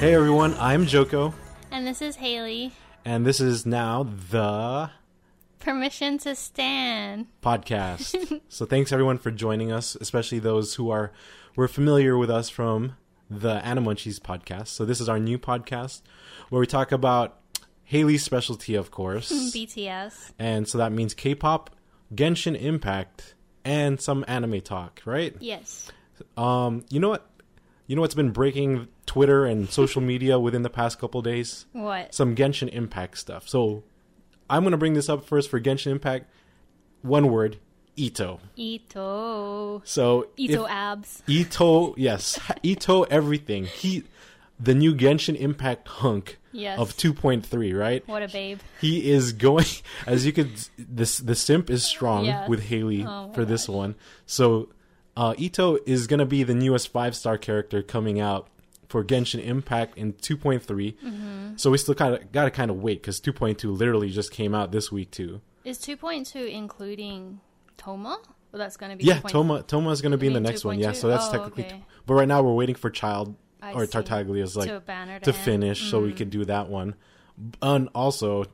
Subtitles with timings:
[0.00, 1.34] Hey everyone, I'm Joko,
[1.70, 2.72] And this is Haley.
[3.04, 4.90] and this is now the
[5.58, 7.26] Permission to stand.
[7.42, 8.40] podcast.
[8.48, 11.12] so thanks everyone for joining us, especially those who are
[11.54, 12.96] were familiar with us from
[13.28, 14.68] the Animunchies podcast.
[14.68, 16.00] So this is our new podcast
[16.48, 17.38] where we talk about
[17.84, 20.32] Haley's specialty, of course, BTS.
[20.38, 21.76] and so that means K-pop,
[22.14, 23.34] Genshin Impact,
[23.66, 25.36] and some anime talk, right?
[25.40, 25.90] Yes.
[26.38, 27.26] Um, you know what?
[27.90, 31.66] You know what's been breaking Twitter and social media within the past couple days?
[31.72, 32.14] What?
[32.14, 33.48] some Genshin Impact stuff.
[33.48, 33.82] So
[34.48, 36.30] I'm going to bring this up first for Genshin Impact.
[37.02, 37.56] One word,
[37.96, 38.38] Itto.
[38.56, 39.82] Itto.
[39.84, 41.22] So Itto if- abs.
[41.26, 43.64] Itto, yes, Itto everything.
[43.64, 44.04] He
[44.60, 46.78] the new Genshin Impact hunk Yes.
[46.78, 48.06] of 2.3, right?
[48.06, 48.60] What a babe.
[48.80, 49.66] He is going
[50.06, 52.48] as you could this the simp is strong Yes.
[52.48, 53.96] with Haley Oh for this one.
[54.26, 54.68] So
[55.20, 58.48] uh, Itto is going to be the newest 5-star character coming out
[58.88, 60.62] for Genshin Impact in 2.3.
[60.64, 61.56] Mm-hmm.
[61.56, 64.54] So we still kind of got to kind of wait cuz 2.2 literally just came
[64.54, 65.40] out this week too.
[65.64, 67.40] Is 2.2 including
[67.78, 68.18] Thoma?
[68.50, 69.30] Well, that's going to be Yeah, 2.2.
[69.30, 70.78] Thoma Thoma is going to be in the next one.
[70.80, 71.84] Yeah, so that's Oh, technically okay.
[72.06, 73.92] But right now we're waiting for Child I or see.
[73.92, 75.36] Tartaglia's like to to end.
[75.36, 76.16] finish so we Mm.
[76.16, 76.94] could do that one.
[77.62, 78.46] And also,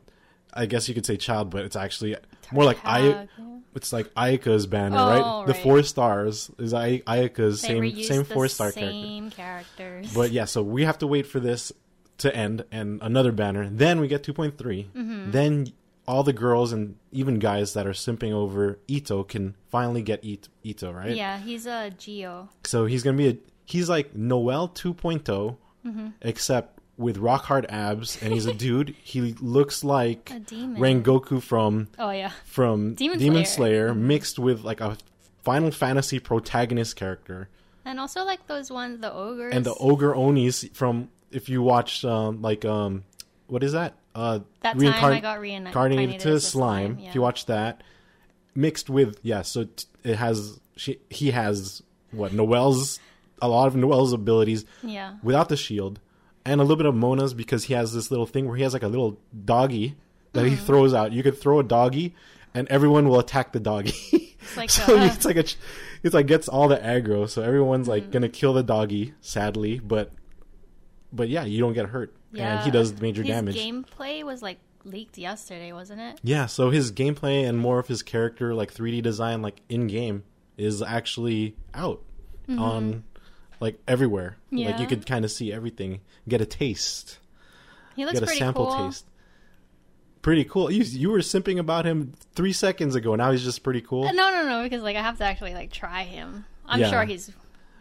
[0.52, 2.16] I guess you could say child, but it's actually
[2.52, 3.28] more like I.
[3.76, 5.46] It's like Ayaka's banner, Oh, right?
[5.46, 8.90] The four stars is Ay- Ayaka's They same same four star character.
[8.92, 10.12] Same characters.
[10.14, 11.72] But yeah, so we have to wait for this
[12.18, 13.68] to end and another banner.
[13.68, 14.56] Then we get 2.3.
[14.56, 15.30] Mm-hmm.
[15.30, 15.72] Then
[16.08, 20.48] all the girls and even guys that are simping over Itto can finally get Itto,
[20.64, 21.14] Itto right?
[21.14, 22.48] yeah, he's a Geo.
[22.64, 26.08] So he's gonna be a he's like Noelle 2 Mm-hmm.
[26.22, 28.94] except with rock hard abs, and he's a dude.
[29.02, 30.24] He looks like.
[30.26, 32.30] Rengoku from Oh, yeah.
[32.44, 33.88] from Demon Demon, Slayer.
[33.88, 34.96] Slayer, mixed with like a
[35.42, 37.48] Final Fantasy protagonist character,
[37.84, 39.54] And also, like, those ones, the ogres.
[39.54, 43.04] and the ogre Onis from if you watch um, like um
[43.48, 46.94] what is that uh That time I got reincarnated reincarnated to slime.
[46.94, 47.08] slime, yeah.
[47.10, 47.82] If you watch that,
[48.54, 52.98] mixed with yeah, so t- it has she he has what Noelle's
[53.42, 55.14] a lot of Noelle's abilities Yeah.
[55.22, 56.00] without the shield,
[56.46, 58.72] and a little bit of Mona's because he has this little thing where he has
[58.72, 59.96] like a little doggy
[60.32, 60.50] that Mm.
[60.50, 61.12] he throws out.
[61.12, 62.14] You could throw a doggy,
[62.54, 63.92] and everyone will attack the doggy.
[64.12, 65.44] It's like, so uh, it's like a,
[66.02, 67.28] it's like gets all the aggro.
[67.28, 67.90] So everyone's Mm.
[67.90, 70.12] like gonna kill the doggy, sadly, but
[71.12, 72.56] but yeah, you don't get hurt, yeah.
[72.56, 73.56] and he does major His damage.
[73.56, 76.20] gameplay was, like, leaked yesterday, wasn't it?
[76.22, 80.24] Yeah, so his gameplay and more of his character, like 3D design, like in game,
[80.56, 82.02] is actually out
[82.48, 83.04] on
[83.60, 84.36] like everywhere.
[84.50, 84.80] Like Mm-hmm.
[84.82, 87.18] You could kind of see everything, get a taste,
[87.94, 88.86] He looks get a pretty sample cool.
[88.86, 89.04] taste.
[90.22, 90.70] Pretty cool.
[90.72, 93.14] You you were simping about him three seconds ago.
[93.14, 94.04] Now he's just pretty cool.
[94.08, 96.44] Uh, No, no, no, because like I have to actually like try him.
[96.66, 96.90] I'm Yeah.
[96.90, 97.30] sure he's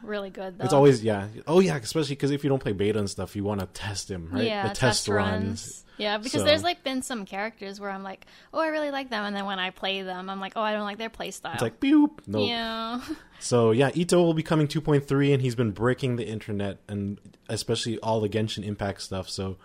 [0.04, 0.64] really good though.
[0.66, 1.28] It's always yeah.
[1.48, 4.12] Oh yeah, especially because if you don't play beta and stuff, you want to test
[4.12, 4.44] him, right?
[4.44, 5.84] yeah, the test, runs.
[5.98, 9.10] Yeah, because So- there's like been some characters where I'm like, oh, I really like
[9.10, 11.32] them, and then when I play them, I'm like, oh, I don't like their play
[11.32, 11.54] style.
[11.54, 12.20] It's like boop.
[12.28, 12.46] No.
[12.46, 13.02] yeah,
[13.40, 17.20] So yeah, Itto will be coming 2.3, and he's been breaking the internet, and
[17.50, 19.30] especially all the Genshin Impact stuff.
[19.30, 19.58] So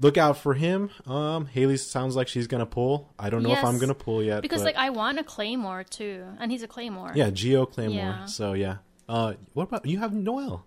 [0.00, 0.90] look out for him.
[1.06, 3.12] Um, Haley sounds like she's gonna pull.
[3.18, 5.84] I don't know if I'm gonna pull yet because but- like I want a claymore
[5.84, 7.12] too, and he's a claymore.
[7.14, 7.94] yeah, Geo Claymore.
[7.94, 8.24] Yeah.
[8.26, 8.76] So yeah.
[9.08, 9.98] Uh, what about you?
[10.00, 10.64] Have Noel?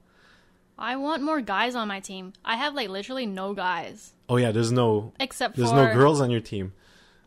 [0.77, 2.31] I want more guys on my team.
[2.45, 6.21] I have like literally no guys Oh yeah, there's no except there's for no girls
[6.21, 6.73] on your team.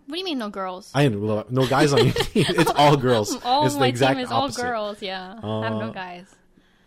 [0.07, 0.91] What do you mean no girls?
[0.95, 2.45] I well, no guys on your team.
[2.49, 3.37] It's all girls.
[3.45, 4.65] all it's the my exact team is opposite.
[4.65, 5.03] all girls.
[5.03, 6.27] Yeah, I have no Uh, guys.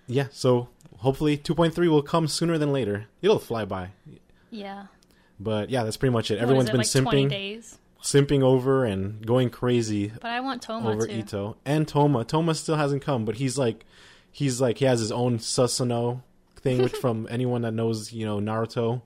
[0.08, 0.28] Yeah.
[0.31, 3.06] So hopefully 2.3 will come sooner than later.
[3.22, 3.90] It'll fly by.
[4.52, 4.86] Yeah,
[5.40, 6.36] But yeah, that's pretty much it.
[6.36, 7.78] What Everyone's it, been like 20 simping, days.
[8.02, 11.14] simping over and going crazy But I want Thoma over too.
[11.14, 12.25] Itto and Thoma.
[12.25, 13.86] Thoma still hasn't come, but he's like,
[14.31, 16.22] he's like he has his own Susanoo
[16.58, 19.02] thing, which from anyone that knows, you know, Naruto,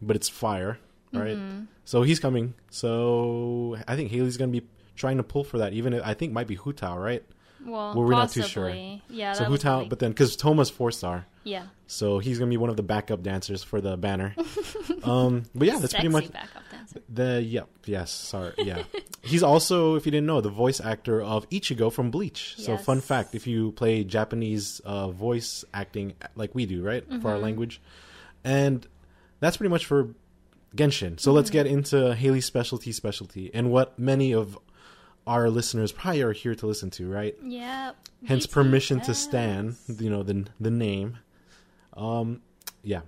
[0.00, 0.78] but it's fire,
[1.14, 1.36] right?
[1.36, 1.64] Mm-hmm.
[1.84, 2.54] So he's coming.
[2.70, 4.62] So I think Haley's gonna be
[4.96, 5.72] trying to pull for that.
[5.72, 7.22] Even I think might be Hutao, right?
[7.64, 8.68] Well, Well, we're not too sure.
[9.08, 12.58] Yeah, so was Hutao, but then because Thoma's four star, yeah, so he's gonna be
[12.58, 14.34] one of the backup dancers for the banner.
[15.02, 17.00] um, but yeah, that's sexy pretty much backup dancer.
[17.08, 18.82] the yep, yes, sorry, yeah.
[19.22, 22.56] He's also, if you didn't know, the voice actor of Ichigo from Bleach.
[22.58, 27.14] So, fun fact: if you play Japanese uh, voice acting like we do, right, for
[27.14, 27.26] Mm-hmm.
[27.26, 27.80] our language,
[28.44, 28.86] and
[29.40, 30.10] that's pretty much for
[30.74, 31.18] Genshin.
[31.20, 31.52] So let's Mm-hmm.
[31.52, 34.58] get into Haley's specialty, specialty, and what many of
[35.26, 37.34] our listeners probably are here to listen to, right?
[37.42, 37.92] Yeah.
[38.26, 39.76] Hence, permission to stand.
[39.88, 41.18] You know the the name.
[41.96, 42.40] Um,
[42.82, 43.00] yeah.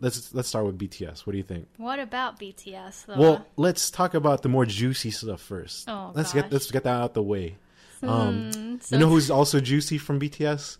[0.00, 1.20] Let's let's start with BTS.
[1.24, 1.68] What do you think?
[1.76, 3.16] What about BTS though?
[3.16, 5.88] Well, let's talk about the more juicy stuff first.
[5.88, 6.42] Oh, let's gosh.
[6.42, 7.56] get let's get that out the way.
[8.02, 10.78] Um, Hmm, so- you know who's also juicy from BTS?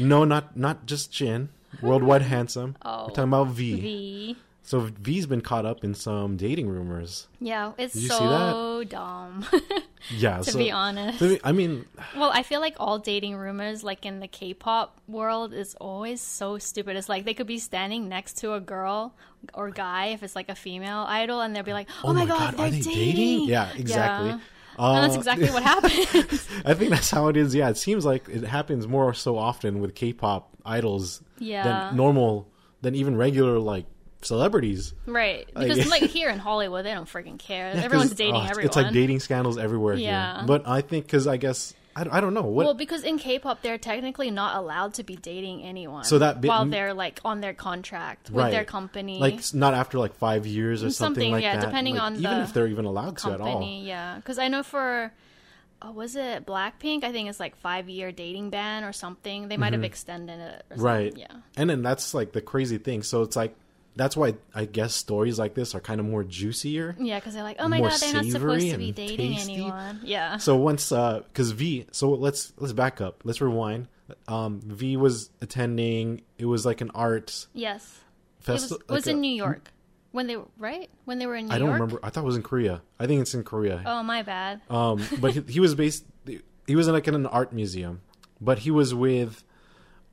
[0.00, 1.48] No, not not just Jin.
[1.82, 2.76] worldwide handsome.
[2.82, 3.80] Oh, We're talking about V.
[3.80, 4.36] V.
[4.68, 7.26] So V's been caught up in some dating rumors.
[7.40, 9.46] Yeah, it's Did you see so dumb.
[10.14, 11.18] Yeah, to so, be honest.
[11.20, 15.54] so, I mean, Well, I feel like all dating rumors, like in the K-pop world,
[15.54, 16.96] is always so stupid.
[16.96, 19.14] It's like they could be standing next to a girl
[19.54, 22.56] or guy if it's like a female idol, and they'll be like, "Oh, my god,
[22.58, 22.94] they're they dating.
[23.16, 23.48] dating?
[23.48, 24.28] Yeah, exactly.
[24.28, 24.38] Yeah.
[24.78, 26.46] and that's Uh, exactly what happens.
[26.66, 27.54] I think that's how it is.
[27.54, 31.64] Yeah, it seems like it happens more so often with K-pop idols Yeah.
[31.64, 32.48] than normal,
[32.82, 33.86] than even regular like
[34.22, 34.94] celebrities.
[35.06, 35.46] right?
[35.54, 37.72] Because like here in Hollywood, they don't freaking care.
[37.74, 38.66] Yeah, Everyone's dating oh, it's- everyone.
[38.66, 40.38] It's like dating scandals everywhere Yeah.
[40.38, 40.46] here.
[40.46, 42.64] But I think because I guess I, I don't know what.
[42.64, 46.04] Well, because in K-pop, they're technically not allowed to be dating anyone.
[46.04, 48.50] So that bit- while they're like on their contract with Right.
[48.52, 51.64] their company, like not after like five years or something, Something, like yeah, that.
[51.66, 53.62] depending Like, on even the if they're even allowed to at all.
[53.62, 54.16] yeah.
[54.16, 55.12] Because I know for,
[55.82, 57.02] oh, was it Blackpink?
[57.04, 59.48] I think it's like five year dating ban or something.
[59.48, 60.84] They might have extended it, or Mm-hmm.
[60.84, 61.16] Right.
[61.16, 61.26] Yeah.
[61.56, 63.02] And then that's like the crazy thing.
[63.02, 63.56] So it's like
[63.98, 66.96] that's why I guess stories like this are kind of more juicier.
[66.98, 69.54] Yeah, because they're like, oh my god, they're not supposed to be dating tasty.
[69.54, 70.00] anyone.
[70.04, 70.38] Yeah.
[70.38, 73.22] So once, because V, so let's let's back up.
[73.24, 73.88] Let's rewind.
[74.26, 76.22] Um, v was attending.
[76.38, 78.00] It was like an art yes.
[78.40, 78.82] It was, festival.
[78.88, 79.72] it was in New York
[80.12, 81.80] when they were right when they were in New I don't York.
[81.80, 82.00] remember.
[82.02, 82.80] I thought it was in Korea.
[82.98, 83.82] I think it's in Korea.
[83.84, 84.62] Oh my bad.
[84.70, 86.04] Um, but he, he was based.
[86.66, 88.00] He was in like in an art museum,
[88.40, 89.42] but he was with,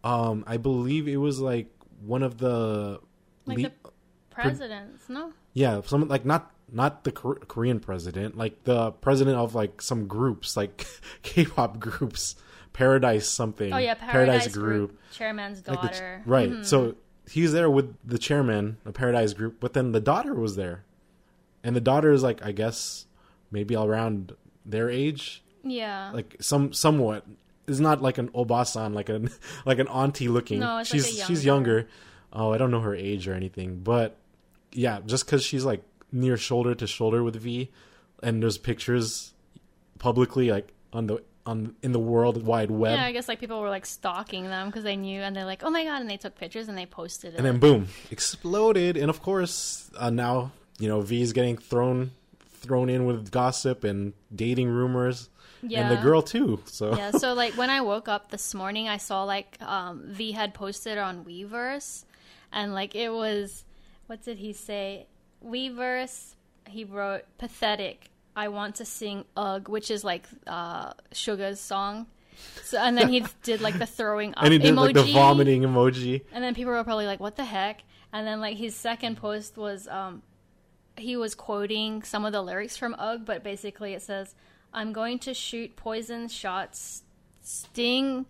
[0.04, 1.68] um, I believe it was like
[2.02, 3.00] one of the,
[3.46, 3.92] Like le- the
[4.32, 5.32] presidents, no?
[5.54, 10.08] yeah, some like not not the Kor- Korean president, like the president of like some
[10.08, 10.86] groups, like
[11.22, 12.36] K-pop groups,
[12.74, 13.72] Paradise something.
[13.72, 15.00] Oh yeah, Paradise, Group.
[15.14, 16.22] Chairman's Like the daughter.
[16.26, 16.50] right.
[16.52, 16.66] Mhm.
[16.66, 16.96] So
[17.30, 20.84] he's there with the chairman of Paradise Group, but then the daughter was there,
[21.64, 23.06] and the daughter is like I guess
[23.52, 24.34] maybe around
[24.66, 26.12] their age, yeah.
[26.14, 27.26] like some somewhat.
[27.68, 29.32] Is not like an obasan, like an
[29.66, 30.60] like an auntie looking.
[30.60, 31.88] No, it's like she's a she's younger.
[32.36, 34.18] Oh, I don't know her age or anything, but
[34.74, 37.72] yeah, just because she's like near shoulder to shoulder with V,
[38.22, 39.34] and there's pictures
[39.98, 43.62] publicly like on the on in the world wide web, yeah, I guess like people
[43.62, 46.18] were like stalking them because they knew, and they're like, "Oh my god!" and they
[46.18, 47.38] took pictures and they posted it.
[47.38, 48.98] and then boom, exploded.
[48.98, 53.84] And of course, uh, now you know V is getting thrown thrown in with gossip
[53.84, 55.30] and dating rumors,
[55.62, 55.82] yeah.
[55.82, 56.62] and the girl too.
[56.66, 60.32] So yeah, so like when I woke up this morning, I saw like um, V
[60.32, 62.05] had posted on Weverse,
[62.56, 63.66] and like it was,
[64.08, 65.08] what did he say?
[65.46, 66.36] Weverse.
[66.68, 68.10] He wrote pathetic.
[68.36, 72.08] I want to sing "Ugh," which is like uh, Suga's song.
[72.64, 75.14] So and then he did like the throwing up and he did emoji, like the
[75.14, 76.24] vomiting emoji.
[76.32, 79.58] and then people were probably like, "What the heck?" And then like his second post
[79.58, 80.24] was um,
[80.98, 84.34] he was quoting some of the lyrics from Ugh, but basically it says,
[84.74, 87.04] "I'm going to shoot poison shots,
[87.42, 88.26] sting."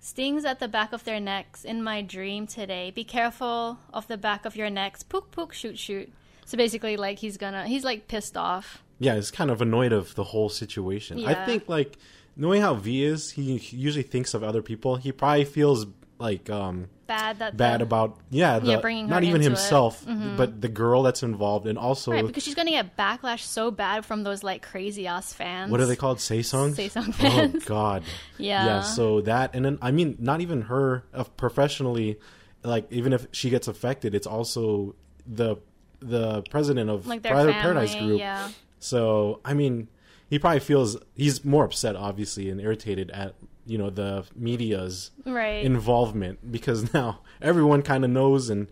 [0.00, 2.90] Stings at the back of their necks in my dream today.
[2.90, 5.02] Be careful of the back of your necks.
[5.02, 6.10] Pook pook shoot shoot.
[6.46, 8.82] So basically, like he's gonna, he's like pissed off.
[8.98, 11.24] yeah, he's kind of annoyed of the whole situation.
[11.26, 11.96] I think like
[12.34, 14.96] knowing how V is, he he usually thinks of other people.
[14.96, 15.86] He probably feels
[16.18, 20.36] like um Bad that bad about yeah, the, Yeah, bringing her not even himself, Mhm.
[20.36, 24.04] but the girl that's involved, and also right because she's gonna get backlash so bad
[24.04, 25.72] from those like crazy ass fans.
[25.72, 26.20] what are they called?
[26.20, 26.76] Say songs.
[26.76, 27.60] Sasaeng Oh.
[27.66, 28.04] God.
[28.38, 28.64] Yeah.
[28.64, 28.80] Yeah.
[28.82, 32.18] So that, and then I mean, not even her uh, professionally.
[32.62, 34.94] Like even if she gets affected, it's also
[35.26, 35.56] the
[35.98, 37.52] the president of like family.
[37.54, 38.20] Paradise Group.
[38.20, 38.48] Yeah.
[38.78, 39.88] So I mean,
[40.28, 43.34] he probably feels he's more upset, obviously, and irritated at
[43.66, 45.64] you know the media's Right.
[45.64, 48.68] involvement because now everyone kind of knows and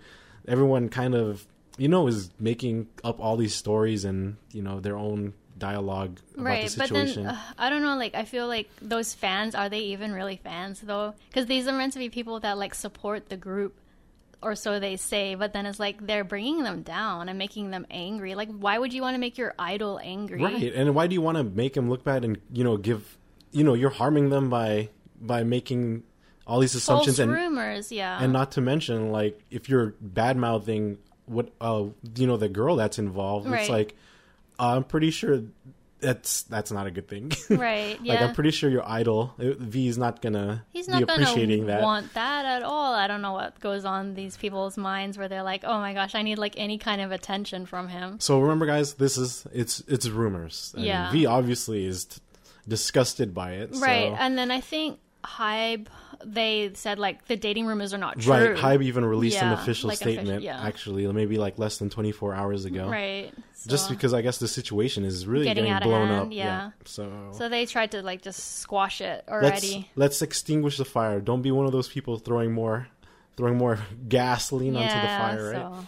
[0.47, 4.97] everyone kind of you know is making up all these stories and you know their
[4.97, 8.69] own dialogue about right the but then uh, i don't know like i feel like
[8.81, 11.15] those fans are they even really fans though?
[11.29, 13.75] Because these are meant to be people that like support the group
[14.41, 17.87] or so they say but then it's like they're bringing them down and making them
[17.91, 18.37] angry.
[18.37, 20.41] Like why would you want to make your idol angry?
[20.43, 23.19] Right and why do you want to make him look bad and you know give
[23.53, 24.89] you know you're harming them by
[25.21, 26.03] by making
[26.47, 30.37] all these assumptions false and rumors yeah and not to mention like if you're bad
[30.37, 31.85] mouthing what uh
[32.17, 33.95] you know the girl that's involved it's like
[34.59, 35.43] uh, i'm pretty sure
[36.01, 39.51] that's that's not a good thing right yeah like i'm pretty sure your idol uh,
[39.59, 42.95] v is not gonna He's be not gonna appreciating that want that at all.
[42.95, 46.15] I don't know what goes on these people's minds where they're like, "Oh my gosh,
[46.15, 49.81] I need like any kind of attention from him." so remember guys this is it's
[49.89, 51.11] it's rumors and Yeah.
[51.11, 52.21] v obviously is t-
[52.69, 54.17] disgusted by it Right, so.
[54.19, 55.87] and then I think Hybe
[56.25, 58.33] they said like the dating rumors are not true.
[58.33, 60.61] Right, Hybe even released an official like, official- statement, yeah.
[60.61, 62.89] actually, maybe like less than 24 hours ago.
[62.89, 63.33] Right.
[63.67, 66.29] Just because I guess the situation is really Getting getting, blown hand, up.
[66.33, 66.71] yeah.
[66.85, 69.91] So, So they tried to like just squash it let's already.
[69.97, 71.21] let's extinguish the fire.
[71.21, 72.89] Don't be one of those people throwing more
[73.37, 75.85] throwing more gasoline onto the yeah, fire, right?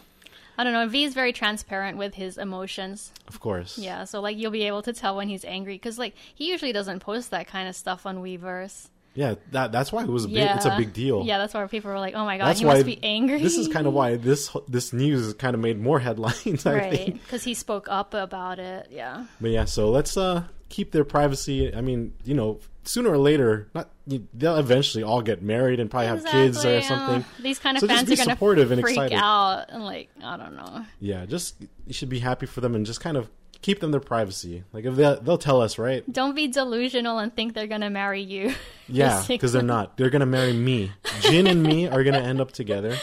[0.61, 0.87] I don't know.
[0.88, 3.12] V is very transparent with his emotions.
[3.26, 3.79] Of course.
[3.79, 6.73] Yeah, so like you'll be able to tell when he's angry because like he usually
[6.73, 8.88] doesn't post that kind of stuff on Weverse.
[9.14, 10.37] Yeah, that that's why it was a big.
[10.37, 11.25] Yeah, It's a big deal.
[11.25, 13.57] Yeah, that's why people were like, "Oh my god, That's he must be angry." This
[13.57, 16.67] is kind of why this this news kind of made more headlines.
[16.67, 18.88] I right because he spoke up about it.
[18.90, 21.75] Yeah, But yeah, so let's uh keep their privacy.
[21.75, 23.88] I mean, you know, sooner or later, not
[24.35, 27.25] they'll eventually all get married and probably have kids or Exactly, something.
[27.43, 29.17] these kind of So just fans be are gonna supportive and freak excited.
[29.19, 30.85] out and like I don't know.
[31.00, 33.31] Yeah, just you should be happy for them and just kind of
[33.62, 34.64] keep them their privacy.
[34.73, 36.11] Like if they they'll tell us, right?
[36.12, 38.55] Don't be delusional and think they're gonna marry you.
[38.93, 39.97] Yeah, because they're not.
[39.97, 40.90] They're gonna marry me.
[41.21, 42.97] Jin and me are gonna end up together.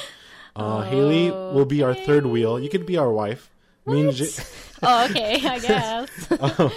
[0.53, 2.59] Uh, Haley will be our third wheel.
[2.59, 3.49] You could be our wife.
[3.85, 4.27] Me and Jin.
[4.83, 6.09] oh, okay, I guess.
[6.41, 6.73] Oh,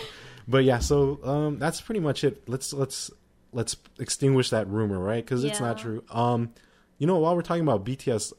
[0.47, 2.43] but yeah, so um, that's pretty much it.
[2.47, 3.11] Let's let's
[3.53, 5.25] let's extinguish that rumor, right?
[5.25, 6.03] Because it's not true.
[6.11, 6.51] Um,
[6.99, 8.33] you know, while we're talking about BTS,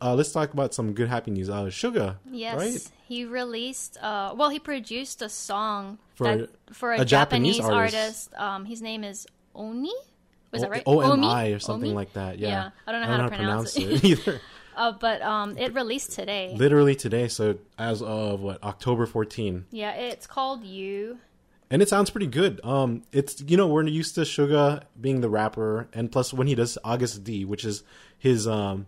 [0.00, 1.48] uh, let's talk about some good happy news.
[1.50, 2.90] Uh, Suga, Yes, right?
[3.06, 3.96] he released.
[4.02, 7.96] Uh, well, he produced a song For that, for a, a Japanese Japanese, artist.
[7.96, 8.34] artist.
[8.34, 9.92] Um, his name is Oni.
[10.52, 10.82] Was that right?
[10.86, 11.52] Omi?
[11.52, 11.94] Or something Omi?
[11.96, 12.38] like that.
[12.38, 14.02] Yeah, Yeah, I don't know how to pronounce it.
[14.04, 14.40] either.
[14.76, 16.54] Uh, but um, it released today.
[16.56, 21.18] Literally today, so as of what October 14, yeah, it's called You.
[21.70, 22.60] And it sounds pretty good.
[22.64, 26.54] Um, it's you know we're used to Suga being the rapper, and plus when he
[26.54, 27.82] does Agust D, which is
[28.18, 28.86] his um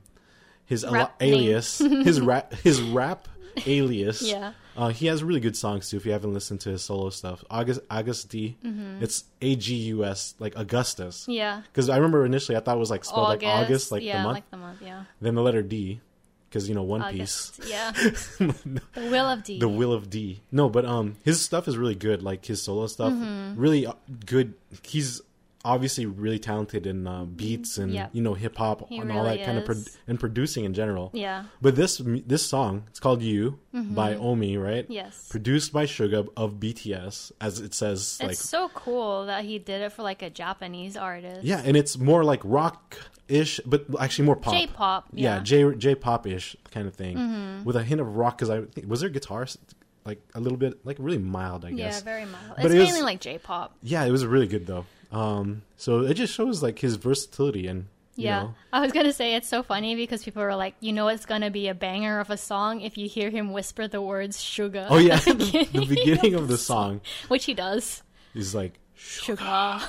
[0.65, 3.29] his al- alias, his rap his rap
[3.67, 4.23] alias.
[4.23, 4.53] Yeah.
[4.77, 5.99] Uh, he has really good songs too.
[5.99, 8.57] If you haven't listened to his solo stuff, August Agust D,
[9.01, 11.23] it's A G U S like Augustus.
[11.23, 11.33] Mm-hmm.
[11.33, 11.63] Yeah.
[11.71, 13.45] Because I remember initially I thought it was like spelled August.
[13.45, 14.35] like August, like yeah, the month.
[14.37, 14.81] like the month.
[14.81, 15.05] Yeah.
[15.21, 16.01] Then the letter D,
[16.51, 17.61] because you know One August.
[17.67, 17.93] Yeah.
[18.39, 19.59] The Will of D.
[19.59, 20.41] the will of D.
[20.53, 22.23] No, but um, his stuff is really good.
[22.23, 23.59] Like his solo stuff, Mm-hmm.
[23.61, 23.95] really uh,
[24.27, 24.55] good.
[24.83, 25.21] He's
[25.63, 28.09] obviously really talented in uh, beats and Yeah.
[28.13, 31.11] you know hip hop and all that kind of pro- and producing in general.
[31.13, 31.45] yeah.
[31.61, 34.85] But this this song, it's called "You" by Omi, right?
[34.85, 34.93] Mm-hmm.
[34.93, 35.29] Yes.
[35.29, 38.19] Produced by Suga of BTS, as it says.
[38.21, 41.45] It's like so cool that he did it for like a Japanese artist.
[41.45, 42.97] yeah, and it's more like rock
[43.31, 44.55] ish, but actually more pop.
[44.55, 45.07] J-pop.
[45.13, 45.43] yeah, Yeah.
[45.43, 47.65] J J pop ish kind of thing, Mm-hmm.
[47.65, 48.37] with a hint of rock.
[48.39, 49.47] Because I think was there guitar
[50.05, 51.99] like a little bit, like really mild, I guess.
[51.99, 52.55] Yeah, very mild.
[52.57, 53.77] But It's it was- mainly like J-pop.
[53.83, 54.87] Yeah, it was really good though.
[55.13, 59.13] Um, so it just shows like his versatility and you Yeah, know, I was gonna
[59.13, 62.21] say it's so funny because people are like, you know, it's gonna be a banger
[62.21, 66.35] of a song if you hear him whisper the words "sugar." oh yeah, the beginning
[66.35, 68.03] of the song which he does.
[68.35, 69.81] He's like, Suga.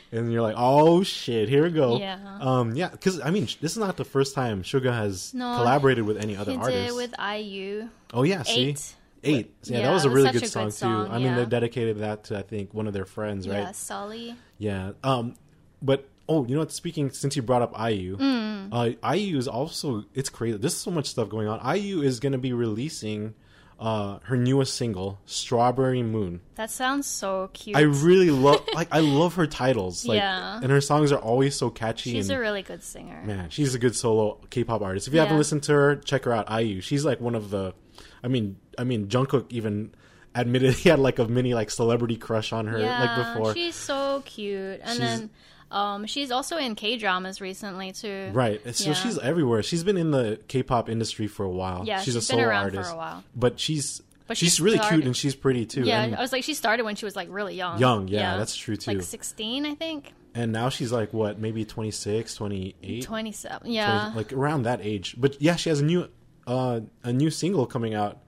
[0.12, 1.98] and you're like, oh shit, here we go.
[1.98, 2.18] Yeah.
[2.40, 6.04] Um, yeah, because I mean, this is not the first time Sugar has No, collaborated
[6.04, 6.94] with any other he artists.
[6.94, 7.88] did with IU.
[8.14, 8.94] oh yeah, see, Eight.
[9.24, 9.54] eight.
[9.64, 11.12] Yeah, Yeah, that was a it was really good, song, good song, too.
[11.12, 13.58] I mean, they dedicated that to I think one of their friends, right?
[13.58, 14.36] Yeah, Sulli.
[14.58, 14.92] Yeah.
[15.02, 15.34] Um,
[15.82, 16.72] but oh, you know what?
[16.72, 18.68] Speaking since you brought up IU, Mm.
[19.02, 20.58] uh, IU is also it's crazy.
[20.58, 21.60] There's so much stuff going on.
[21.76, 23.34] IU is going to be releasing
[23.78, 26.40] uh her newest single, Strawberry Moon.
[26.54, 27.76] That sounds so cute.
[27.76, 30.06] I really love like I love her titles.
[30.06, 30.58] Like, Yeah.
[30.62, 32.12] and her songs are always so catchy.
[32.12, 33.22] She's and, a really good singer.
[33.24, 35.08] man, she's a good solo K-pop artist.
[35.08, 36.50] If you haven't listened to her, check her out.
[36.62, 36.80] IU.
[36.80, 37.74] She's like one of the.
[38.22, 39.94] I mean, I mean, Jungkook even
[40.34, 43.54] admitted he had like a mini like celebrity crush on her yeah, like before.
[43.54, 44.80] she's so cute.
[44.82, 45.30] And She's- then
[45.70, 48.30] um, she's also in K dramas recently too.
[48.32, 48.60] Right.
[48.74, 48.94] So Yeah.
[48.94, 49.62] she's everywhere.
[49.62, 51.84] She's been in the K-pop industry for a while.
[51.86, 52.94] Yeah, she's, a she's been solo around for artist.
[52.94, 53.24] a while.
[53.34, 55.82] But she's But she's she really started- cute and she's pretty too.
[55.82, 57.78] Yeah, and, I was like, she started when she was like really young.
[57.78, 58.92] Young, yeah, that's true, too.
[58.92, 60.12] Like 16, I think.
[60.34, 63.58] and now she's like what, maybe 26, 28, 27.
[63.60, 64.12] 20 Yeah.
[64.14, 65.14] like around that age.
[65.18, 66.08] But yeah, she has a new
[66.46, 68.18] uh a new single coming out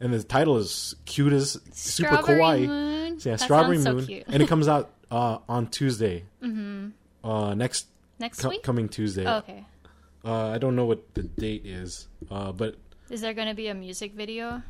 [0.00, 2.66] and the title is cute as super kawaii.
[2.66, 3.20] Moon.
[3.20, 4.06] So, yeah, That Strawberry so Moon.
[4.06, 4.24] cute.
[4.28, 6.24] and it comes out uh on Tuesday.
[6.42, 6.67] Mm-hmm.
[7.24, 7.86] Uh next
[8.18, 8.62] Next co- week?
[8.62, 9.24] coming Tuesday.
[9.26, 9.64] Oh, okay.
[10.24, 12.08] Uh I don't know what the date is.
[12.30, 12.76] Uh but
[13.10, 14.62] Is there going to be a music video?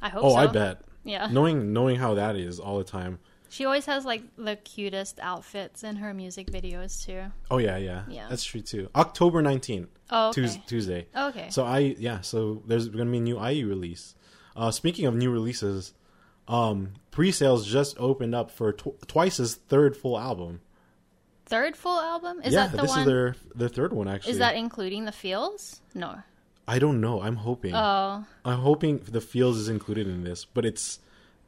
[0.00, 0.36] I hope oh, so.
[0.36, 0.82] I bet.
[1.04, 1.28] Yeah.
[1.30, 3.18] knowing knowing how that is all the time.
[3.50, 7.22] She always has like the cutest outfits in her music videos too.
[7.50, 8.26] Oh yeah, yeah, Yeah.
[8.28, 8.90] That's true too.
[8.94, 10.62] October nineteenth, Oh, okay.
[10.66, 11.06] Tuesday.
[11.16, 11.48] Okay.
[11.50, 14.14] So I yeah, so there's gonna be a new IU release.
[14.54, 15.94] Uh, speaking of new releases,
[16.46, 20.60] um, pre-sales just opened up for tw- Twice's third full album.
[21.48, 22.40] Third full album?
[22.44, 23.00] Is yeah, that the this one?
[23.00, 24.32] is their their third one actually.
[24.32, 25.80] Is that including the feels?
[25.94, 26.22] No.
[26.66, 27.22] I don't know.
[27.22, 27.74] I'm hoping.
[27.74, 30.98] Oh, I'm hoping the Feels is included in this, but it's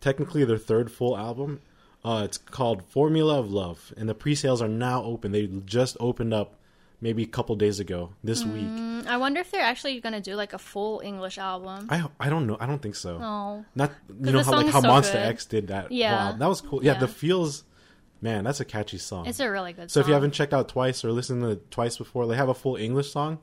[0.01, 1.61] technically their third full album.
[2.03, 5.33] Uh, it's called Formula of Love, and the pre-sales are now open.
[5.33, 6.55] They just opened up
[7.03, 8.65] maybe a couple days ago this week.
[8.65, 11.89] Mm, I wonder if they're actually gonna do like a full English album.
[11.91, 12.57] I I don't know.
[12.59, 13.19] I don't think so.
[13.21, 13.93] Oh, Not
[14.23, 15.27] you know how like how so Monsta good.
[15.27, 15.93] X did that.
[15.93, 16.31] Yeah.
[16.31, 16.83] Wow, that was cool.
[16.83, 17.01] Yeah, Yeah.
[17.01, 17.65] the feels.
[18.21, 19.27] Man, that's a catchy song.
[19.27, 19.89] It's a really good song.
[19.89, 20.03] so song.
[20.03, 22.77] if you haven't checked out Twice or listened to Twice before, they have a full
[22.77, 23.39] English song,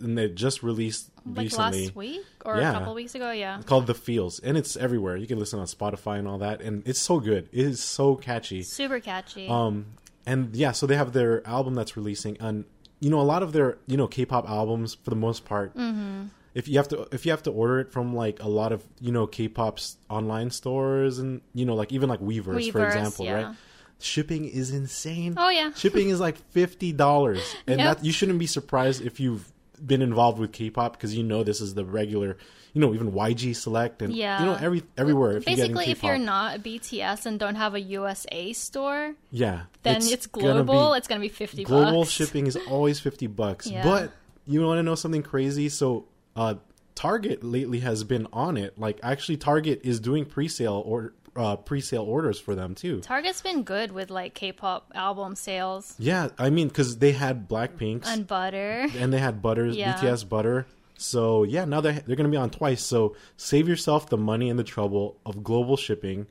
[0.00, 1.84] and they just released like recently.
[1.84, 2.70] last week or Yeah.
[2.70, 3.56] a couple weeks ago, yeah.
[3.56, 5.16] It's called The Feels, and it's everywhere.
[5.16, 7.48] You can listen on Spotify and all that, and it's so good.
[7.52, 8.62] It is so catchy.
[8.62, 9.48] Super catchy.
[9.48, 9.86] Um,
[10.26, 12.64] and yeah, so they have their album that's releasing, and
[13.00, 15.76] you know, a lot of their you know K-pop albums for the most part.
[15.76, 16.26] Mm-hmm.
[16.54, 18.84] If you have to, if you have to order it from like a lot of
[19.00, 23.32] you know K-pop's online stores, and you know, like even like Weverse, for example, yeah.
[23.32, 23.56] right?
[24.02, 25.34] Shipping is insane.
[25.36, 25.72] oh yeah.
[25.74, 27.98] Shipping is like fifty dollars, and Yep.
[27.98, 29.50] that you shouldn't be surprised if you've
[29.84, 32.36] been involved with K-pop because you know this is the regular,
[32.72, 34.38] you know, even YG Select and Yeah.
[34.40, 35.38] you know every everywhere.
[35.38, 39.96] If you if you're not a BTS and don't have a USA store, yeah, then
[40.02, 40.94] it's, gonna be- global.
[40.94, 42.10] it's gonna be fifty global bucks.
[42.12, 43.82] shipping is always 50 bucks Yeah.
[43.82, 44.12] but
[44.46, 46.04] you want to know something crazy so
[46.36, 46.54] uh
[46.94, 52.02] target lately has been on it like actually target is doing pre-sale or uh pre-sale
[52.02, 53.00] orders for them too.
[53.00, 55.94] Target's been good with like K-pop album sales.
[55.98, 58.86] Yeah i mean because they had blackpink's and butter.
[58.98, 59.94] and they had Butter Yeah.
[59.94, 60.66] bts butter.
[60.96, 62.82] So yeah now they're, they're gonna be on twice.
[62.82, 66.26] So save yourself the money and the trouble of global shipping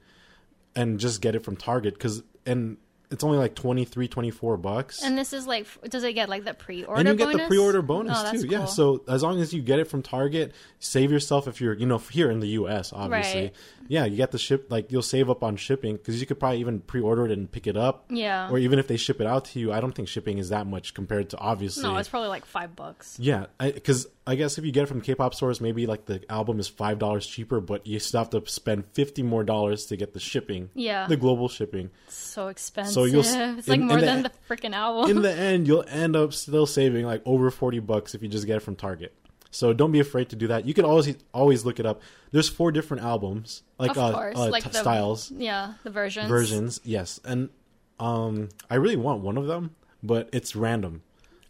[0.76, 2.78] and just get it from target because and
[3.12, 6.54] it's only like 23 24 bucks And this is like, does it get like the
[6.54, 7.00] pre-order?
[7.00, 7.42] and you get bonus?
[7.42, 8.48] the pre-order bonus Oh, too.
[8.48, 11.86] Yeah, so as long as you get it from Target, save yourself if you're, you
[11.86, 12.92] know, here in the U.S.
[12.94, 13.54] Obviously, Right.
[13.88, 14.68] yeah, you get the ship.
[14.72, 17.68] Like you'll save up on shipping because you could probably even pre-order it and pick
[17.68, 18.06] it up.
[18.10, 18.50] Yeah.
[18.50, 20.66] Or even if they ship it out to you, I don't think shipping is that
[20.68, 21.84] much compared to obviously.
[21.84, 23.18] no, it's probably like five bucks.
[23.20, 26.60] yeah, because I, guess if you get it from K-pop stores, maybe like the album
[26.60, 30.14] is five dollars cheaper, but you still have to spend fifty more dollars to get
[30.14, 30.70] the shipping.
[30.74, 31.08] Yeah.
[31.08, 31.90] the global shipping.
[32.08, 32.94] It's so expensive.
[32.94, 35.10] So you'll it's like more the- than the freaking album.
[35.10, 38.46] in the end, you'll end up still saving like over forty bucks if you just
[38.46, 39.14] get it from Target.
[39.54, 40.66] So don't be afraid to do that.
[40.66, 42.02] You can always always look it up.
[42.32, 45.90] There's four different albums, like of uh, course, uh, like t- the styles, Yeah, the
[45.90, 46.30] versions.
[46.30, 46.80] versions.
[46.86, 47.50] Yes, and
[48.00, 51.02] um, I really want one of them, but it's random.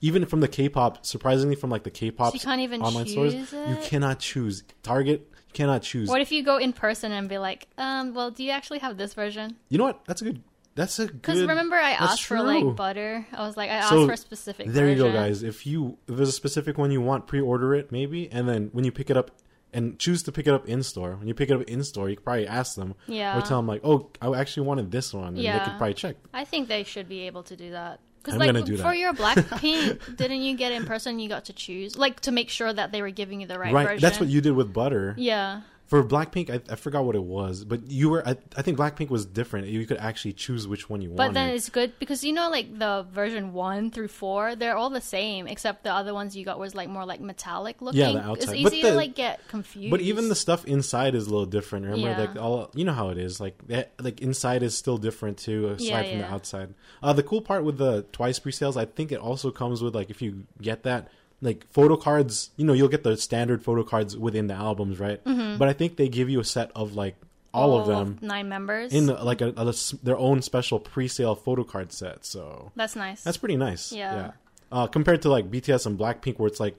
[0.02, 3.34] Even from the K-pop, surprisingly, from like the K-pop So you can't even online stores,
[3.34, 5.28] choose you cannot choose Target.
[5.32, 6.10] You cannot choose.
[6.10, 8.98] What if you go in person and be like, um, well, do you actually have
[8.98, 9.58] this version?
[9.70, 10.04] You know what?
[10.06, 10.44] That's a good.
[10.76, 11.22] That's a good.
[11.22, 13.28] Because remember, I asked for like butter.
[13.34, 14.68] I was like, I asked So, for a specific.
[14.70, 15.44] There you go, guys.
[15.44, 18.86] If you if there's a specific one you want, pre-order it maybe, and then when
[18.86, 19.32] you pick it up
[19.74, 22.10] and choose to pick it up in store, when you pick it up in store,
[22.10, 23.38] you could probably ask them Yeah.
[23.38, 26.16] or tell them like, "Oh, I actually wanted this one," and they could probably check.
[26.34, 28.00] I think they should be able to do that.
[28.22, 31.18] Because I'm like gonna do that for your Blackpink, didn't you get in person?
[31.20, 33.74] You got to choose, like to make sure that they were giving you the right,
[33.74, 34.02] Right, version.
[34.02, 35.16] that's what you did with butter.
[35.18, 38.26] Yeah, For Blackpink, I, I forgot what it was, but you were.
[38.26, 39.68] I, I think Blackpink was different.
[39.68, 41.28] You could actually choose which one you but wanted.
[41.28, 44.90] But then it's good because you know, like the version one through four, they're all
[44.90, 48.00] the same, except the other ones you got was like more like metallic looking.
[48.00, 48.56] Yeah, the outside.
[48.56, 49.92] It's easy But to like get confused.
[49.92, 51.84] But even the stuff inside is a little different.
[51.88, 52.20] Remember, Yeah.
[52.22, 53.42] like all you know how it is.
[53.42, 56.74] Like that, like inside is still different too, aside Yeah, from the outside.
[57.04, 60.10] Uh, the cool part with the twice pre-sales, I think it also comes with like
[60.10, 61.10] if you get that
[61.42, 62.52] like photo cards.
[62.58, 65.24] You know, you'll get the standard photo cards within the albums, right?
[65.24, 65.58] Mm-hmm.
[65.58, 67.16] But I think they give you a set of like
[67.54, 68.94] all, of them nine members.
[68.94, 69.74] in like a, a
[70.04, 72.26] their own special pre-sale photo card set.
[72.26, 73.24] So that's nice.
[73.24, 73.92] that's pretty nice.
[73.92, 74.32] Yeah.
[74.72, 76.78] Uh, compared to like BTS and Blackpink, where it's like,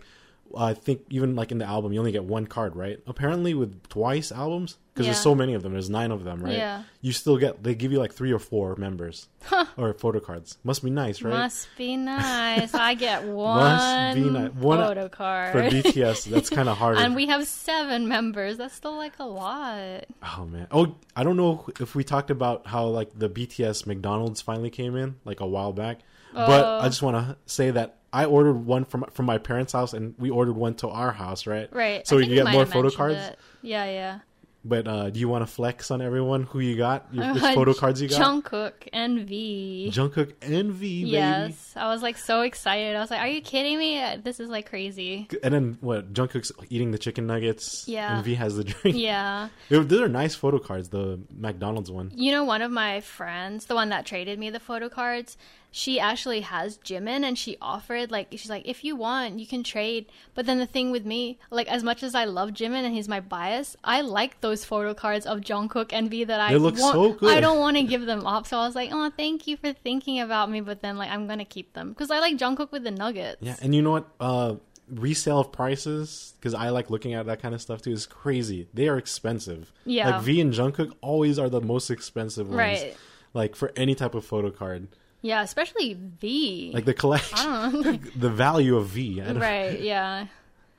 [0.57, 2.99] I think even like in the album, you only get one card, right?
[3.07, 5.13] Apparently, with Twice albums, because Yeah.
[5.13, 6.53] there's so many of them, there's nine of them, right?
[6.55, 6.83] Yeah.
[7.01, 9.29] You still get they give you like three or four members
[9.77, 10.59] or photo cards.
[10.65, 11.31] Must be nice, right?
[11.33, 12.75] Must be nice.
[12.75, 14.51] I get one be nice.
[14.53, 15.53] One- photo card.
[15.53, 16.99] For BTS, that's kind of hard.
[16.99, 18.59] and we have seven members.
[18.59, 20.05] That's still like a lot.
[20.23, 20.67] oh man.
[20.71, 24.97] Oh, I don't know if we talked about how like the BTS McDonald's finally came
[24.97, 26.01] in like a while back,
[26.35, 26.79] but Oh.
[26.83, 27.97] I just want to say that.
[28.13, 31.47] I ordered one from from my parents' house, and we ordered one to our house,
[31.47, 31.69] right?
[31.75, 32.07] Right.
[32.07, 33.17] So I we get more photo cards.
[33.19, 33.39] it.
[33.63, 34.19] Yeah, yeah.
[34.65, 37.09] But uh, do you want to flex on everyone who you got?
[37.13, 38.21] Your, which photo cards you got?
[38.21, 39.91] Jungkook and V.
[39.93, 41.11] Jungkook and V, baby.
[41.11, 42.95] Yes, I was like so excited.
[42.95, 44.01] I was like, "Are you kidding me?
[44.23, 46.13] This is like crazy." And then what?
[46.13, 47.87] Jungkook's eating the chicken nuggets.
[47.89, 48.15] Yeah.
[48.15, 48.97] And V has the drink.
[48.97, 50.91] Yeah, They- Those are nice photo cards.
[50.91, 52.13] The McDonald's one.
[52.15, 55.37] you know, one of my friends, the one that traded me the photo cards,
[55.75, 59.65] she actually has Jimin, and she offered like, she's like, "If you want, you can
[59.65, 62.95] trade." But then the thing with me, like, as much as I love Jimin and
[62.95, 66.59] he's my bias, I like those photo cards of Jungkook and V that I They
[66.59, 67.37] look want, so good.
[67.37, 69.73] I don't want to give them up, so I was like, "Oh, thank you for
[69.73, 72.85] thinking about me," but then like, I'm gonna keep them because I like Jungkook with
[72.85, 73.39] the nuggets.
[73.41, 74.09] Yeah, and you know what?
[74.21, 74.57] Uh,
[74.91, 77.93] resale of prices because I like looking at that kind of stuff too.
[77.93, 78.69] Is crazy.
[78.75, 79.73] They are expensive.
[79.87, 80.11] Yeah.
[80.11, 82.59] Like V and Jungkook always are the most expensive ones.
[82.59, 82.97] Right.
[83.35, 84.89] Like for any type of photo card,
[85.23, 86.73] Yeah, especially V.
[86.75, 87.93] like the collection, I don't know.
[88.17, 89.21] the value of V.
[89.23, 90.27] Right, yeah.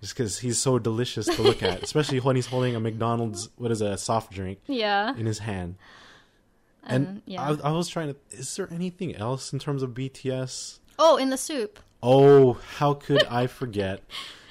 [0.02, 3.72] Just because he's so delicious to look at, especially when he's holding a McDonald's, what
[3.72, 5.16] is it, a soft drink Yeah.
[5.16, 5.76] in his hand.
[6.86, 7.42] And, And yeah.
[7.64, 8.20] I, I was trying to.
[8.32, 10.80] Is there anything else in terms of BTS?
[11.00, 14.02] oh, in the soup, Oh, how could I forget?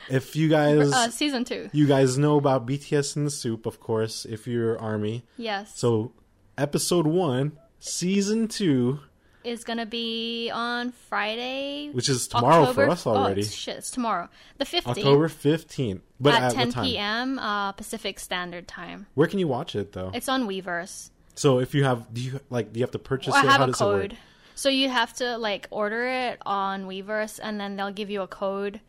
[0.09, 1.69] If you guys, uh, season two.
[1.75, 4.25] you guys know about BTS in the soup, of course.
[4.25, 5.79] If you're Army, Yes.
[5.79, 6.13] so
[6.57, 9.01] episode one, season two,
[9.45, 13.77] is gonna be on Friday, which is tomorrow October- for us already, Oh, it's- shit,
[13.79, 14.29] it's tomorrow,
[14.59, 16.03] the fifteenth, October fifteenth.
[16.21, 17.39] But at, at, 10 p.m.
[17.39, 19.07] Uh, Pacific Standard Time.
[19.15, 20.11] Where can you watch it though?
[20.15, 21.11] It's on Weverse.
[21.35, 22.73] So if you have, do you like?
[22.73, 23.47] Do you have to purchase I it?
[23.49, 24.17] have How a code.
[24.55, 28.27] So you have to like order it on Weverse, and then they'll give you a
[28.29, 28.81] code,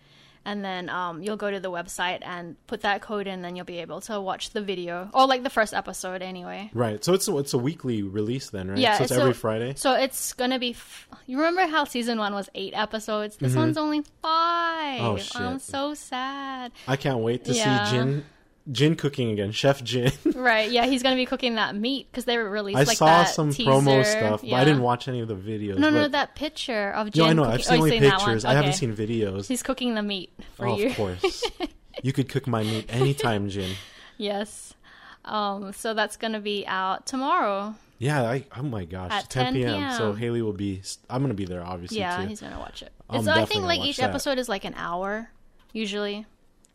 [0.45, 3.65] and then um, you'll go to the website and put that code in, then you'll
[3.65, 6.69] be able to watch the video or like the first episode anyway.
[6.73, 7.03] Right.
[7.03, 8.77] So it's a, it's a weekly release then, right?
[8.77, 9.73] Yeah, So it's every Friday.
[9.75, 10.71] So it's gonna be.
[10.71, 13.37] F- you remember how season one was eight episodes?
[13.37, 14.99] This one's only five.
[14.99, 15.05] Mm-hmm.
[15.05, 15.41] Oh, shit.
[15.41, 16.71] I'm so sad.
[16.87, 17.85] I can't wait to Yeah.
[17.85, 18.25] see Jin
[18.71, 20.11] Jin cooking again, Chef Jin.
[20.35, 20.71] Right?
[20.71, 23.51] Yeah, he's gonna be cooking that meat because they were released I like saw some
[23.51, 23.69] teaser.
[23.69, 25.77] promo stuff, but I didn't watch any of the videos.
[25.77, 27.23] No, no, but- that picture of Jin.
[27.23, 27.43] No, I know.
[27.43, 28.43] cooking- I've oh, seen you've only pictures.
[28.43, 28.53] one?
[28.53, 29.47] I haven't seen videos.
[29.47, 30.87] He's cooking the meat for Oh, you.
[30.87, 31.43] of course.
[32.03, 33.75] you could cook my meat anytime, Jin.
[34.17, 34.73] Yes.
[35.25, 37.75] Um, so that's gonna be out tomorrow.
[37.99, 39.91] Yeah, I, oh my gosh, At 10, 10 p.m.
[39.93, 40.17] So p.m..
[40.17, 40.81] Haley will be.
[41.09, 41.99] I'm gonna be there, obviously.
[41.99, 42.27] Yeah, too.
[42.27, 42.91] he's gonna watch it.
[43.11, 44.09] It's, I think like each that.
[44.09, 45.29] episode is like an hour,
[45.71, 46.25] usually.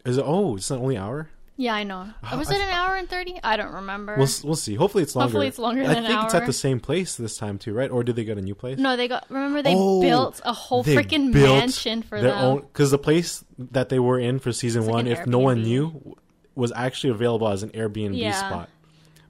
[0.06, 0.24] Is it?
[0.26, 1.28] Oh, it's not only hour.
[1.60, 2.06] Yeah, I know.
[2.30, 3.34] Oh, Was I it an hour and thirty?
[3.42, 4.14] I don't remember.
[4.16, 4.76] We'll we'll see.
[4.76, 5.26] Hopefully, it's longer.
[5.26, 6.10] Hopefully it's longer I than an hour.
[6.12, 7.90] I think it's at the same place this time too, right?
[7.90, 8.78] Or did they get a new place?
[8.78, 9.26] no, they got.
[9.28, 12.44] Remember, they Oh, built a whole freaking mansion for their them.
[12.44, 15.40] own because the place that they were in for season like one, an if no
[15.40, 16.16] one knew,
[16.54, 18.32] was actually available as an Airbnb Yeah.
[18.32, 18.68] spot.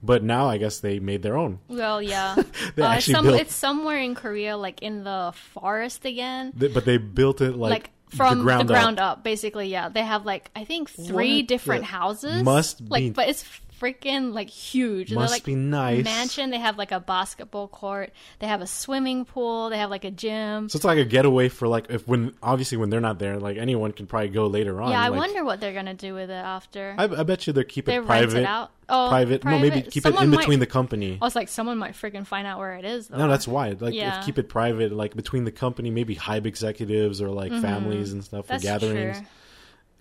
[0.01, 1.59] But now I guess they made their own.
[1.67, 2.35] Well, yeah.
[2.75, 6.53] They uh, actually some, built- It's somewhere in Korea, like in the forest again.
[6.53, 9.19] Th- But they built it like, Like, from the ground, up.
[9.19, 9.23] up.
[9.23, 9.67] basically.
[9.67, 12.43] Yeah, they have like I think three What different houses.
[12.43, 13.43] Must like, be- but it's
[13.79, 15.09] freaking like huge.
[15.09, 16.03] They're, Must like, be nice.
[16.03, 16.49] Mansion.
[16.49, 18.11] They have like a basketball court.
[18.39, 19.69] They have a swimming pool.
[19.69, 20.69] They have like a gym.
[20.69, 23.57] So it's like a getaway for like if when obviously when they're not there, like
[23.57, 24.91] anyone can probably go later on.
[24.91, 26.95] yeah, I like- wonder what they're gonna do with it after.
[26.97, 28.37] I, I bet you they keep they it rent private.
[28.39, 28.71] it out.
[28.91, 29.43] Oh, private.
[29.45, 31.19] No, maybe keep it in between might, the company.
[31.21, 33.07] I was like, someone might freaking find out where it is.
[33.07, 33.17] Though.
[33.19, 33.75] No, that's why.
[33.79, 34.19] Like, Yeah.
[34.19, 38.23] if keep it private, like between the company, maybe Hybe executives or like families and
[38.23, 38.53] stuff Mm-hmm.
[38.53, 39.17] That's for gatherings.
[39.19, 39.27] true.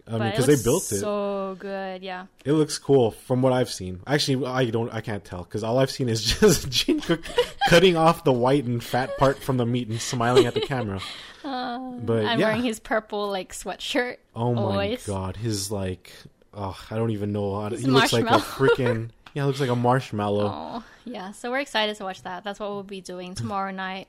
[0.09, 1.01] I mean, because they built it.
[1.01, 2.27] So good, yeah.
[2.44, 4.01] It looks cool from what I've seen.
[4.07, 7.23] Actually, I don't, I can't tell because all I've seen is just Gene Cook
[7.68, 11.01] cutting off the white and fat part from the meat and smiling at the camera.
[11.44, 14.16] Um, but I'm yeah, wearing his purple like sweatshirt.
[14.35, 15.07] oh my always.
[15.07, 16.12] god, his like,
[16.53, 17.61] oh, I don't even know.
[17.61, 20.53] How to, he looks like a freaking, yeah, looks like a marshmallow.
[20.53, 21.31] Oh, yeah.
[21.31, 22.44] So we're excited to watch that.
[22.44, 24.09] That's what we'll be doing tomorrow night.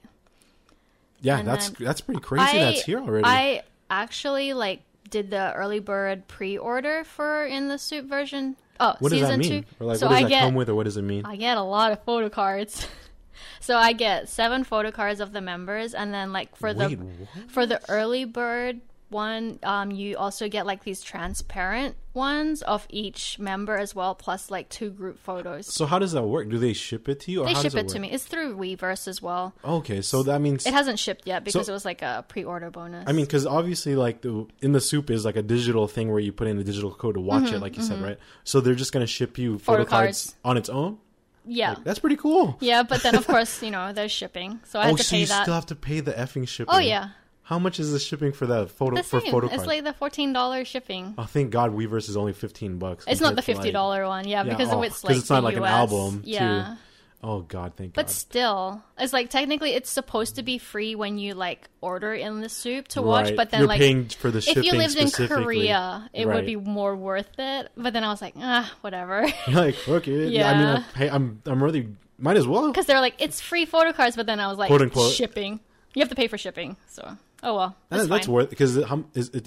[1.22, 2.58] yeah, and that's that's pretty crazy.
[2.58, 3.24] that's here already.
[3.26, 8.56] I actually like did the early bird pre-order for in the soup version.
[8.80, 9.64] Oh, what does season that mean?
[9.64, 9.70] two.
[9.80, 11.26] Or like, so what does I that get come with, or what does it mean?
[11.26, 12.88] I get a lot of photo cards.
[13.60, 16.96] so I get seven photo cards of the members, and then like for Wait, the
[16.96, 17.52] what?
[17.52, 23.40] for the early bird one, um, you also get like these transparent ones of each
[23.40, 25.74] member as well, plus like two group photos.
[25.74, 26.50] So how does that work?
[26.50, 28.12] Do they ship it to you, or They how ship does it, it to me.
[28.12, 29.54] It's through Weverse as well.
[29.64, 32.70] Okay, so that means It hasn't shipped yet because So- it was like a pre-order
[32.72, 33.06] bonus.
[33.08, 36.20] I mean, because obviously, like the in the soup is like a digital thing where
[36.20, 38.18] you put in the digital code to watch it, like you said, right?
[38.44, 40.36] So they're just gonna ship you photo, Mm-hmm, Photo cards cards.
[40.46, 40.98] on its own.
[41.46, 42.58] yeah, That's pretty cool.
[42.60, 42.84] yeah.
[42.84, 45.20] But then of course you know there's shipping, so I oh, have to so pay
[45.22, 45.44] you that.
[45.44, 46.74] still have to pay the effing shipping.
[46.76, 47.10] Oh yeah,
[47.50, 49.32] How much is the shipping for that photo the for same.
[49.32, 49.68] photo It's card?
[49.68, 51.16] like the fourteen dollars shipping.
[51.18, 53.06] oh, thank God, Weverse is only fifteen bucks.
[53.08, 55.56] It's not the fifty dollar one, yeah, Yeah, because oh, it's like it's not like
[55.58, 55.72] an US.
[55.72, 56.30] album, too.
[56.30, 56.76] Yeah,
[57.24, 58.06] Oh God, thank but God.
[58.06, 62.40] But still, it's like technically it's supposed to be free when you like order in
[62.42, 63.36] the soup to watch, Right.
[63.36, 65.10] but then You're like for the shipping if you lived in.
[65.28, 66.36] Korea, it Right.
[66.36, 67.72] would be more worth it.
[67.76, 70.50] But then I was like, ah, whatever, You're like, okay, yeah.
[70.52, 70.66] I mean.
[70.68, 71.88] I pay, I'm, I'm really,
[72.20, 72.68] might as well.
[72.68, 75.12] because they're like it's free photo cards, but then I was like, Quote, unquote.
[75.14, 75.60] shipping.
[75.96, 78.78] You have to pay for shipping, so oh well, that's, That's, worth because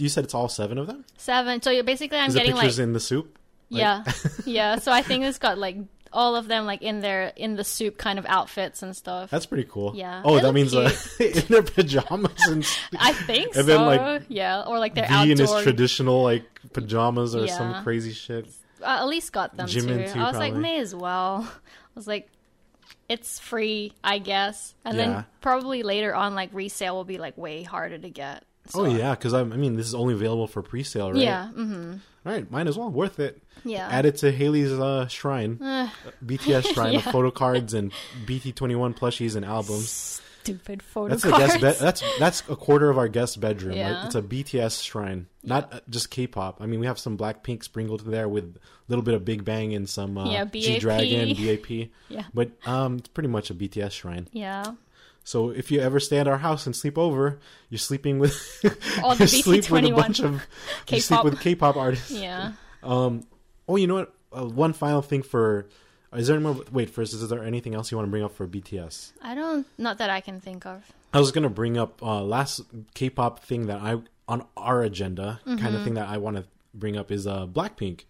[0.00, 1.04] you said it's all seven of them.
[1.16, 1.60] Seven.
[1.62, 3.38] So you- basically, I'm getting pictures like in the soup?
[3.70, 4.04] Like- yeah,
[4.44, 4.76] yeah.
[4.76, 5.76] So I think it's got like
[6.12, 9.30] all of them like in their in the soup kind of outfits and stuff.
[9.30, 9.92] That's pretty cool.
[9.96, 10.20] Yeah.
[10.24, 12.66] Oh, They that means uh, in their pajamas and
[12.98, 13.62] I think And so.
[13.62, 15.62] then, like, yeah, or like their V in his outdoor.
[15.62, 17.56] traditional like pajamas or Yeah.
[17.56, 18.46] some crazy shit.
[18.84, 19.80] I at least got them too.
[19.80, 21.46] too, I was like, may as well.
[21.48, 22.28] I was like,
[23.12, 24.74] it's free, I guess.
[24.84, 25.06] And Yeah.
[25.06, 28.44] then probably later on, like resale will be like way harder to get.
[28.74, 31.20] Oh yeah, because I mean this is only available for pre-sale, right?
[31.20, 31.48] Yeah.
[31.48, 31.94] hmm
[32.24, 32.90] All right, might as well.
[32.90, 33.42] Worth it.
[33.64, 33.88] Yeah.
[33.90, 35.88] Add it to Haley's uh, shrine, Eh,
[36.24, 37.90] BTS shrine of photo cards and
[38.24, 40.20] BT21 plushies and albums.
[40.42, 41.56] Stupid photo That's a cards.
[41.58, 41.78] guest.
[41.80, 43.76] Be- that's that's a quarter of our guest bedroom.
[43.76, 43.96] Yeah.
[43.98, 46.60] Like, it's a BTS shrine, not just K-pop.
[46.60, 49.74] I mean, we have some Blackpink sprinkled there with a little bit of Big Bang
[49.74, 51.90] and some uh, Yeah, G Dragon, BAP.
[52.08, 52.24] Yeah.
[52.34, 54.28] But um, it's pretty much a BTS shrine.
[54.32, 54.74] yeah.
[55.24, 57.38] So if you ever stay at our house and sleep over,
[57.70, 58.34] you're sleeping with
[59.04, 60.32] All the sleep with a BT21 bunch of
[60.88, 61.24] you sleep K-pop.
[61.24, 62.10] with K-pop artists.
[62.10, 62.52] Yeah.
[62.82, 63.22] Um.
[63.68, 64.12] Oh, you know what?
[64.36, 65.68] Uh, one final thing for.
[66.14, 66.62] Is there any more?
[66.70, 69.12] Wait, first, is there anything else you want to bring up for BTS?
[69.22, 69.66] I don't.
[69.78, 70.92] Not that I can think of.
[71.14, 72.60] I was gonna bring up uh, last
[72.94, 73.96] K-pop thing that I
[74.28, 75.76] on our agenda kind Mm-hmm.
[75.76, 76.44] of thing that I want to
[76.74, 78.04] bring up is uh Blackpink,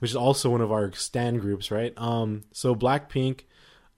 [0.00, 1.92] which is also one of our stand groups, right?
[1.96, 3.40] Um, so Blackpink,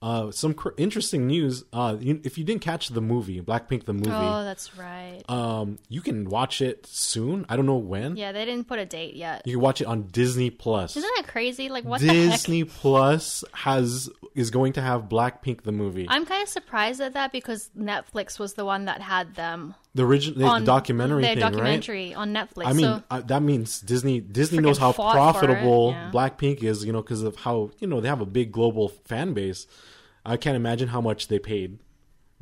[0.00, 1.64] uh, some cr- interesting news.
[1.72, 5.22] Uh, you, if you didn't catch the movie Blackpink the movie, Oh, that's right.
[5.28, 7.44] um, you can watch it soon.
[7.48, 8.16] I don't know when.
[8.16, 9.42] yeah, they didn't put a date yet.
[9.44, 10.96] You can watch it on Disney Plus.
[10.96, 11.68] Isn't that crazy?
[11.68, 12.14] Like, what the heck?
[12.32, 16.06] Disney Plus has is going to have Blackpink the movie.
[16.08, 20.04] I'm kind of surprised at that because Netflix was the one that had them the
[20.04, 21.50] original the documentary thing, right?
[21.50, 22.66] documentary on Netflix.
[22.66, 26.10] I mean, so uh, that means Disney Disney knows how fought for it, profitable yeah.
[26.12, 29.32] Blackpink is, you know, because of how you know they have a big global fan
[29.32, 29.66] base.
[30.24, 31.78] I can't imagine how much they paid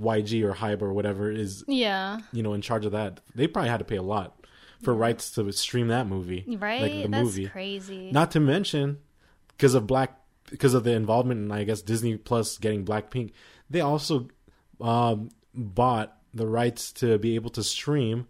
[0.01, 3.21] YG or Hybe or whatever is yeah, you know in charge of that.
[3.35, 4.45] They probably had to pay a lot
[4.83, 6.83] for rights to stream that movie, right.
[6.83, 7.49] Like the that's movie.
[7.49, 8.11] crazy.
[8.11, 8.99] Not to mention
[9.49, 10.19] because of Black
[10.51, 13.33] because of the involvement and I guess Disney Plus getting Blackpink,
[13.71, 14.29] they also
[14.81, 18.27] um, bought the rights to be able to stream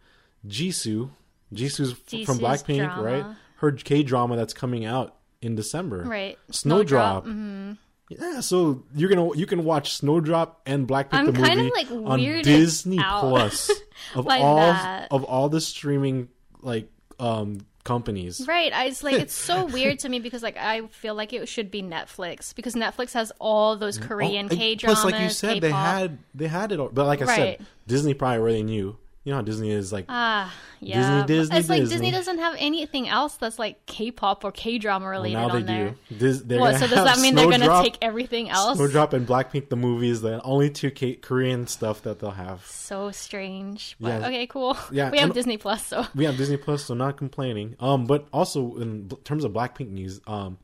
[0.46, 1.10] Jisoo.
[1.54, 3.02] Jisoo's f- from Blackpink, drama.
[3.02, 3.26] right?
[3.56, 6.02] Her K drama that's coming out in December.
[6.02, 6.38] right.
[6.50, 7.24] Snowdrop.
[7.24, 7.72] hmm
[8.08, 12.18] Yeah, so you're gonna you can watch Snowdrop and Blackpink I'm the movie like, on
[12.42, 13.70] Disney out Plus
[14.14, 15.08] of all that.
[15.10, 16.28] of all the streaming
[16.60, 16.88] like
[17.18, 18.44] um companies.
[18.46, 18.72] Right.
[18.72, 21.70] I it's like it's so weird to me because like I feel like it should
[21.70, 24.06] be Netflix because Netflix has all those mm.
[24.08, 25.00] Korean Oh, K dramas.
[25.00, 26.90] Plus, like you said, they had they had it, all.
[26.92, 27.58] but like I Right.
[27.58, 28.98] said, Disney probably already knew.
[29.26, 30.04] You know how Disney is like.
[30.08, 31.24] Ah, yeah.
[31.26, 32.10] Disney, Disney, it's like Disney.
[32.12, 35.94] Doesn't have anything else that's like K-pop or K-drama well, related now they on there.
[36.16, 36.58] do.
[36.60, 36.76] What?
[36.78, 38.78] So does that mean they're gonna take everything else?
[38.78, 42.64] Snowdrop and Blackpink the movie is the only two K- Korean stuff that they'll have.
[42.66, 43.96] So strange.
[43.98, 44.26] But Yeah.
[44.28, 44.78] okay, cool.
[44.92, 47.74] Yeah, we have and- Disney Plus, so We have Disney Plus, so not complaining.
[47.80, 50.58] Um, but also in terms of Blackpink news, um,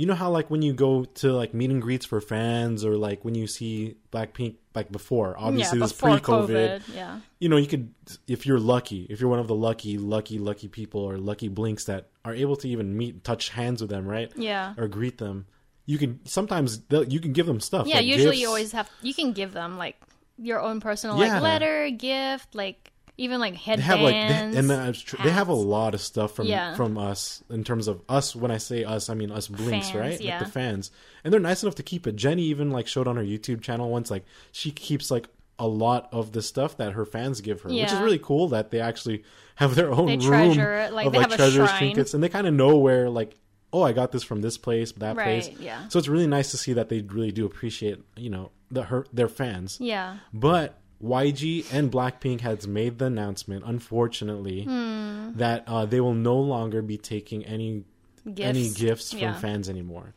[0.00, 2.96] you know how like when you go to like meet and greets for fans, or
[2.96, 7.20] like when you see Blackpink like before, obviously yeah, this pre-COVID, COVID, yeah.
[7.38, 7.92] you know, you could,
[8.26, 11.84] if you're lucky, if you're one of the lucky, lucky, lucky people or lucky blinks
[11.84, 14.32] that are able to even meet, touch hands with them, right?
[14.36, 14.72] Yeah.
[14.78, 15.44] Or greet them,
[15.84, 17.86] you can sometimes you can give them stuff.
[17.86, 18.40] Yeah, like usually gifts.
[18.40, 20.00] you always have you can give them like
[20.38, 21.34] your own personal Yeah.
[21.34, 22.89] like letter, gift, like
[23.20, 23.86] even like they headbands.
[23.86, 25.18] have like they, and true.
[25.22, 26.74] they have a lot of stuff from Yeah.
[26.74, 28.34] from us in terms of us.
[28.34, 30.20] When I say us, I mean us blinks, Fans, right?
[30.20, 30.38] yeah.
[30.38, 30.90] Like the fans,
[31.22, 32.16] and they're nice enough to keep it.
[32.16, 35.28] Jennie even like showed on her YouTube channel once, like she keeps like
[35.58, 38.70] a lot of the stuff that her fans give her, which is really cool that
[38.70, 39.22] they actually
[39.56, 42.28] have their own They room treasure like, of they like have treasures, trinkets, and they
[42.28, 43.34] kind of know where like.
[43.72, 45.60] Oh, I got this from this place, that Right, place.
[45.60, 45.86] yeah.
[45.86, 49.06] So it's really nice to see that they really do appreciate, you know, the her
[49.12, 49.76] their fans.
[49.80, 50.16] Yeah.
[50.34, 55.32] But YG and Blackpink has made the announcement, unfortunately, Hmm.
[55.36, 57.84] that uh, they will no longer be taking any
[58.26, 58.40] Gifts.
[58.48, 59.34] any gifts from Yeah.
[59.34, 60.14] fans anymore.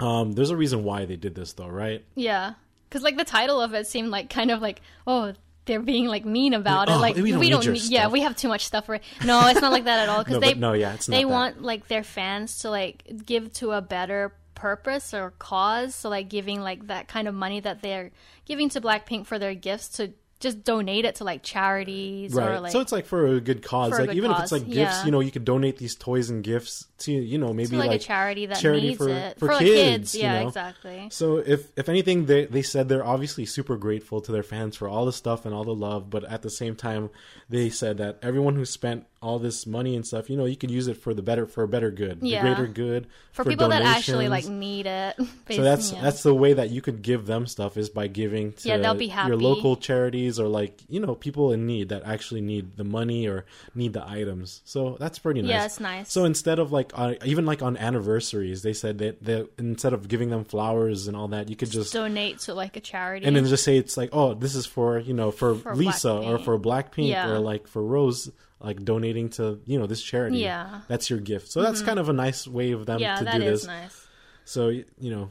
[0.00, 2.04] Um, there's a reason why they did this, though, right?
[2.14, 2.54] Yeah.
[2.90, 5.32] Cuz like the title of it seemed like kind of like, oh,
[5.64, 6.96] they're being like mean about Like, it.
[6.96, 9.02] oh, Like we don't need your need, yeah, we have too much stuff for it.
[9.24, 11.22] No, it's not like that at all cuz No, they no, yeah, it's not they
[11.22, 11.30] that.
[11.30, 16.28] want like their fans to like give to a better purpose or cause so like
[16.28, 18.12] giving like that kind of money that they're
[18.44, 22.48] giving to blackpink for their gifts to just donate it to like charities Right.
[22.50, 23.92] or like so it's like for a good cause.
[23.92, 25.04] Like even if it's like gifts, yeah.
[25.04, 28.00] you know, you could donate these toys and gifts to you know maybe like, like,
[28.00, 30.48] a charity that charity needs for- it for like kids, kids you yeah know?
[30.48, 34.76] exactly So if if anything, they they said they're obviously super grateful to their fans
[34.76, 37.10] for all the stuff and all the love, but at the same time,
[37.48, 40.70] they said that everyone who spent all this money and stuff, you know, you could
[40.70, 42.42] use it for the better for a better good, Yeah.
[42.42, 45.14] the greater good for, people that actually like need it
[45.50, 46.00] So that's yeah.
[46.02, 48.94] that's the way that you could give them stuff is by giving to Yeah, they'll
[48.96, 49.28] be happy.
[49.28, 53.28] your local charities or like you know people in need that actually need the money
[53.28, 53.44] or
[53.76, 54.60] need the items.
[54.64, 55.50] So that's pretty nice.
[55.50, 59.48] yeah it's nice So instead of like uh, even like on anniversaries, they said that
[59.58, 62.80] instead of giving them flowers and all that, you could just donate to like a
[62.80, 65.74] charity and then just say it's like oh this is for you know for, For
[65.74, 66.44] Lisa or Blackpink.
[66.44, 67.28] for Blackpink Yeah.
[67.30, 70.38] or like for Rose like donating to you know this charity.
[70.38, 70.64] Yeah.
[70.64, 70.76] Mm-hmm.
[70.88, 71.50] that's your gift.
[71.50, 73.66] So that's kind of a nice way of them yeah to that do is this.
[73.66, 74.06] nice
[74.44, 75.30] So y- you know,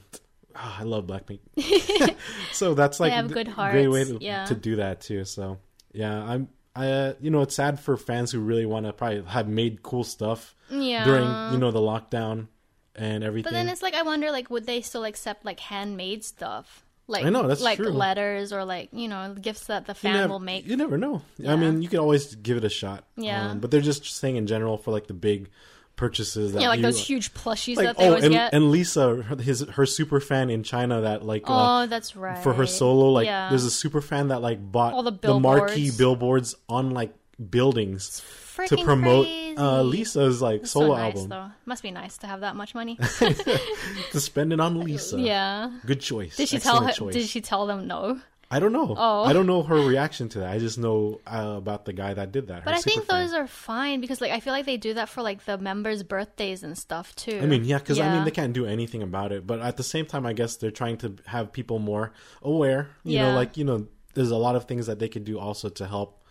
[0.55, 1.39] ah, I love Blackpink.
[2.51, 4.45] so that's like have th- good great way hearts, to, yeah.
[4.45, 5.25] to do that too.
[5.25, 5.57] So
[5.93, 6.47] yeah, I'm.
[6.75, 9.83] I uh, you know it's sad for fans who really want to probably have made
[9.83, 12.47] cool stuff yeah during you know the lockdown
[12.95, 13.51] and everything.
[13.51, 17.25] but then it's like i wonder like would they still accept like handmade stuff like
[17.25, 17.89] I know, that's like true.
[17.89, 20.65] letters or like you know gifts that the fan will make.
[20.65, 21.21] You never know.
[21.37, 21.51] Yeah.
[21.51, 23.03] I mean, you could always give it a shot.
[23.17, 23.49] Yeah.
[23.51, 25.49] Um, but they're just saying in general for like the big
[25.95, 28.53] purchases that yeah, like you, those huge plushies like that they oh, always and, get.
[28.53, 32.37] and Lisa, her- his her super fan in China that like uh, oh, that's right.
[32.39, 33.49] for her solo, like yeah.
[33.49, 35.97] there's a super fan that like bought All the marquee billboards.
[35.97, 37.13] billboards on like
[37.49, 38.21] buildings
[38.67, 39.27] to promote
[39.57, 42.55] uh, Lisa's like That's solo so nice, album Though must be nice to have that
[42.55, 42.95] much money.
[43.19, 45.19] to spend it on Lisa.
[45.19, 45.71] yeah.
[45.85, 46.35] Good choice.
[46.37, 46.91] Did she tell her?
[46.91, 47.13] choice.
[47.13, 48.19] Did she tell them no?
[48.53, 48.93] I don't know.
[48.97, 49.23] Oh.
[49.23, 50.51] I don't know her reaction to that.
[50.51, 52.65] I just know uh, about the guy that did that.
[52.65, 53.21] But I think fan.
[53.21, 56.03] those are fine because like I feel like they do that for like the members'
[56.03, 57.39] birthdays and stuff too.
[57.41, 59.47] I mean, yeah, because I mean they can't do anything about it.
[59.47, 62.11] But at the same time, I guess they're trying to have people more
[62.41, 62.89] aware.
[63.05, 65.69] You know, like you know, there's a lot of things that they could do also
[65.69, 66.21] to help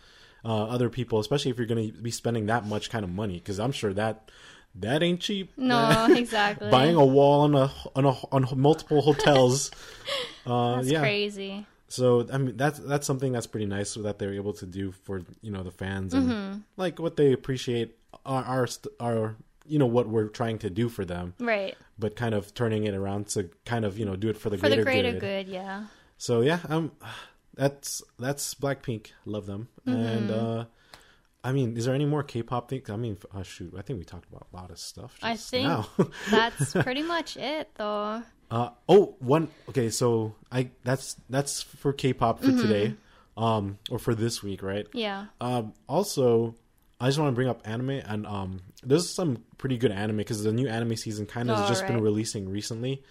[0.45, 3.35] uh, other people, especially if you're going to be spending that much kind of money.
[3.35, 4.29] Because I'm sure that
[4.75, 5.53] that ain't cheap.
[5.57, 6.69] No, exactly.
[6.69, 9.71] Buying a wall on a on a on multiple hotels.
[10.45, 10.99] uh, That's yeah.
[10.99, 11.65] crazy.
[11.91, 15.21] So I mean that's that's something that's pretty nice that they're able to do for
[15.41, 16.57] you know the fans and Mm-hmm.
[16.77, 18.67] like what they appreciate our our,
[18.99, 21.75] our you know what we're trying to do for them Right.
[21.99, 24.57] but kind of turning it around to kind of you know do it for the
[24.57, 25.19] For greater, the greater good.
[25.45, 25.85] good, yeah.
[26.17, 26.91] So yeah, um,
[27.55, 29.07] that's that's Blackpink.
[29.25, 29.67] Love them.
[29.85, 29.99] Mm-hmm.
[30.05, 30.65] And uh,
[31.43, 32.89] I mean, is there any more K-pop things?
[32.89, 35.17] I mean, uh, shoot, I think we talked about a lot of stuff.
[35.23, 35.67] I think.
[36.31, 38.21] That's pretty much it though.
[38.51, 39.47] Uh, oh, one.
[39.69, 42.57] Okay, so I that's that's for K-pop Mm-hmm.
[42.57, 42.95] for today,
[43.37, 44.85] um, or for this week, right?
[44.93, 45.25] Yeah.
[45.39, 46.55] Um, also,
[46.99, 50.43] I just want to bring up anime, and um, there's some pretty good anime because
[50.43, 53.01] the new anime season kind of has Oh, just been releasing recently.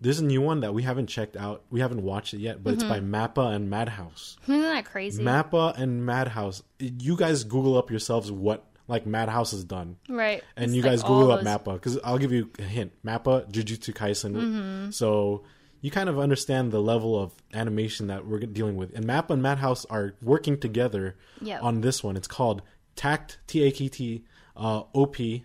[0.00, 1.64] There's a new one that we haven't checked out.
[1.70, 3.14] We haven't watched it yet, but it's by Mm-hmm.
[3.16, 4.36] Mappa and Madhouse.
[4.44, 5.22] Isn't that crazy?
[5.24, 6.62] Mappa and Madhouse.
[6.78, 10.42] You guys Google up yourselves what like Madhouse has done, right.
[10.56, 12.92] and It's you like guys Google up those- Mappa because I'll give you a hint.
[13.04, 14.32] Mappa, Jujutsu Kaisen.
[14.32, 14.90] Mm-hmm.
[14.90, 15.44] So
[15.80, 18.92] you kind of understand the level of animation that we're dealing with.
[18.96, 21.62] And Mappa and Madhouse are working together Yep.
[21.62, 22.16] on this one.
[22.16, 22.62] It's called
[22.96, 24.24] Takt T A K T
[24.56, 25.44] uh, O P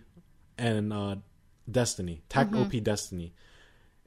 [0.58, 1.16] and uh,
[1.70, 2.22] Destiny.
[2.28, 3.32] Takt OP Destiny.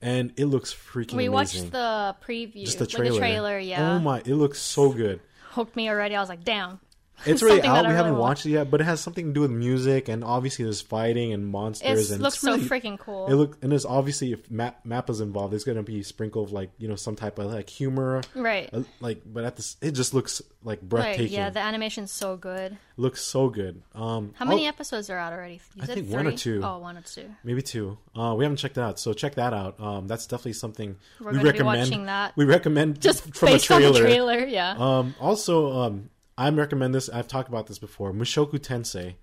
[0.02, 1.18] And it looks freaking Mm-hmm.
[1.18, 1.62] We amazing.
[1.64, 2.66] watched the preview.
[2.66, 3.20] just the like trailer.
[3.20, 3.94] trailer, yeah.
[3.94, 4.20] Oh my!
[4.20, 5.22] It looks so good.
[5.52, 6.16] Hooked me already.
[6.16, 6.80] I was like, damn.
[7.26, 7.78] It's really out.
[7.82, 10.24] We really haven't watched it yet, but it has something to do with music, and
[10.24, 12.12] obviously there's fighting and monsters.
[12.12, 13.28] It and looks it's so really- freaking cool.
[13.28, 16.44] It look and there's obviously if Map map Mappa's involved, there's gonna be a sprinkle
[16.44, 18.70] of like you know some type of like humor, right.
[18.74, 20.90] uh, like but at this it just looks like Right.
[20.90, 21.34] breathtaking.
[21.34, 22.78] Yeah, the animation's so good.
[22.98, 23.82] looks so good.
[23.96, 25.62] Um, How many oh, episodes are out already?
[25.76, 26.38] You I think one or three?
[26.38, 26.62] two.
[26.64, 27.30] Oh, one or two.
[27.44, 27.98] maybe two.
[28.16, 29.80] Uh, we haven't checked it out, so check that out.
[29.80, 31.80] Um, that's definitely something We're we gonna be recommend.
[31.82, 32.34] watching that.
[32.36, 33.88] We recommend Just from based a trailer.
[33.88, 34.76] on the trailer, yeah.
[34.78, 37.10] Um, also, um, I recommend this.
[37.10, 38.14] I've talked about this before.
[38.14, 39.16] Mushoku Tensei,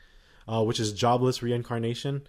[0.49, 2.27] uh, which is Jobless Reincarnation,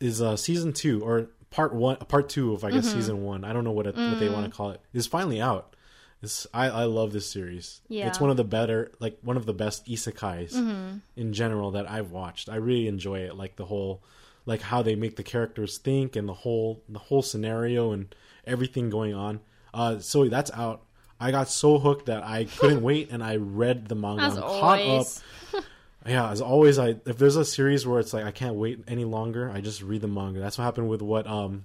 [0.00, 2.76] is uh, season two or part one, part two of I Mm-hmm.
[2.78, 3.44] guess season one.
[3.44, 4.80] I don't know what it, what they want to call it.
[4.92, 5.76] Is finally out.
[6.22, 7.80] It's, I I love this series.
[7.88, 8.06] Yeah.
[8.06, 10.98] it's one of the better, like one of the best isekais Mm-hmm.
[11.16, 12.48] in general that I've watched.
[12.48, 13.36] I really enjoy it.
[13.36, 14.02] Like the whole,
[14.46, 18.14] like how they make the characters think and the whole the whole scenario and
[18.46, 19.40] everything going on.
[19.74, 20.82] Uh, so that's out.
[21.22, 24.22] I got so hooked that I couldn't wait, and I read the manga.
[24.22, 24.86] As I'm caught up.
[24.86, 25.22] always.
[26.04, 29.04] Yeah, as always, I if there's a series where it's like I can't wait any
[29.04, 30.40] longer, I just read the manga.
[30.40, 31.62] That's what happened with what um,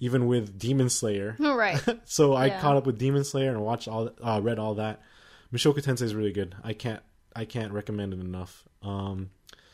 [0.00, 1.34] even with Demon Slayer.
[1.38, 1.80] right.
[2.04, 2.60] so I Yeah.
[2.60, 5.00] caught up with Demon Slayer and watched all, uh, read all that.
[5.50, 6.54] Mushoku Tensei is really good.
[6.62, 7.00] I can't,
[7.34, 8.64] I can't recommend it enough.
[8.82, 9.30] Um,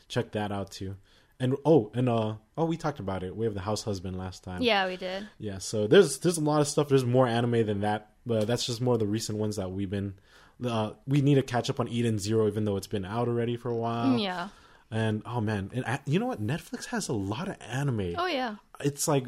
[0.07, 0.95] check that out too.
[1.41, 3.35] And oh, and uh, oh, we talked about it.
[3.35, 4.61] We have the House Husband last time.
[4.61, 5.27] Yeah, we did.
[5.37, 5.57] Yeah.
[5.57, 6.87] So there's there's a lot of stuff.
[6.87, 9.89] There's more anime than that, but that's just more of the recent ones that we've
[9.89, 10.15] been.
[10.63, 13.57] Uh, we need to catch up on Eden Zero, even though it's been out already
[13.57, 14.17] for a while.
[14.17, 14.49] Yeah.
[14.91, 16.45] And oh man, and uh, you know what?
[16.45, 18.13] Netflix has a lot of anime.
[18.17, 18.55] Oh yeah.
[18.81, 19.25] It's like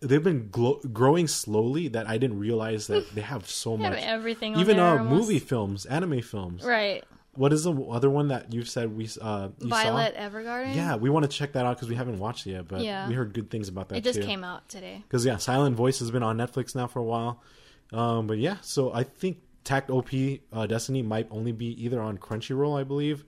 [0.00, 3.92] they've been glo- growing slowly that I didn't realize that they have so They have
[3.94, 4.02] much.
[4.02, 5.10] everything on Even uh, almost.
[5.10, 6.62] movie films, anime films.
[6.62, 7.02] Right.
[7.32, 10.20] What is the other one that you've said we uh you Violet saw?
[10.20, 10.74] Evergarden.
[10.76, 13.08] Yeah, we want to check that out because we haven't watched it yet, but Yeah.
[13.08, 14.26] we heard good things about that It just too.
[14.26, 15.02] came out today.
[15.08, 17.42] Because yeah, Silent Voice has been on Netflix now for a while.
[17.92, 20.08] Um, but yeah, so I think Takt OP
[20.52, 23.24] uh, Destiny might only be either on Crunchyroll, I believe,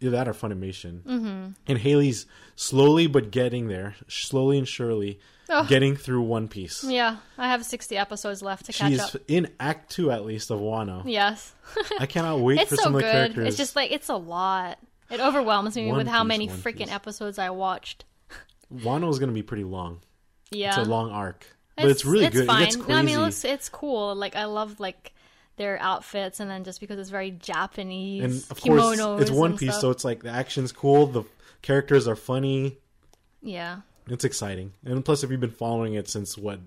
[0.00, 1.02] either that or Funimation.
[1.02, 1.46] Mm-hmm.
[1.66, 2.26] And Haley's
[2.56, 5.18] slowly but getting there, slowly and surely,
[5.52, 5.64] Oh.
[5.66, 6.84] getting through One Piece.
[6.84, 9.16] Yeah, I have 60 episodes left to catch She's up.
[9.26, 11.02] in Act Two at least of Wano.
[11.04, 11.52] Yes.
[11.98, 13.08] I cannot wait it's for so some of good.
[13.08, 13.48] the characters.
[13.48, 14.78] It's just like it's a lot.
[15.10, 18.04] It overwhelms me One with how Piece, many freaking episodes I watched.
[18.72, 20.02] Wano is going to be pretty long.
[20.52, 20.68] Yeah.
[20.68, 21.44] It's a long arc,
[21.76, 22.46] but it's really good.
[22.46, 22.62] Fine.
[22.62, 22.92] It gets crazy.
[22.92, 24.14] No, I mean, it looks, it's cool.
[24.14, 25.12] Like I love like
[25.56, 29.50] their outfits, and then just because it's very Japanese and of course, kimonos it's One
[29.50, 29.80] and Piece, stuff.
[29.80, 31.06] so it's like the action's cool.
[31.06, 31.24] The
[31.62, 32.78] characters are funny.
[33.42, 36.60] yeah, It's exciting, and plus, if you've been following it since what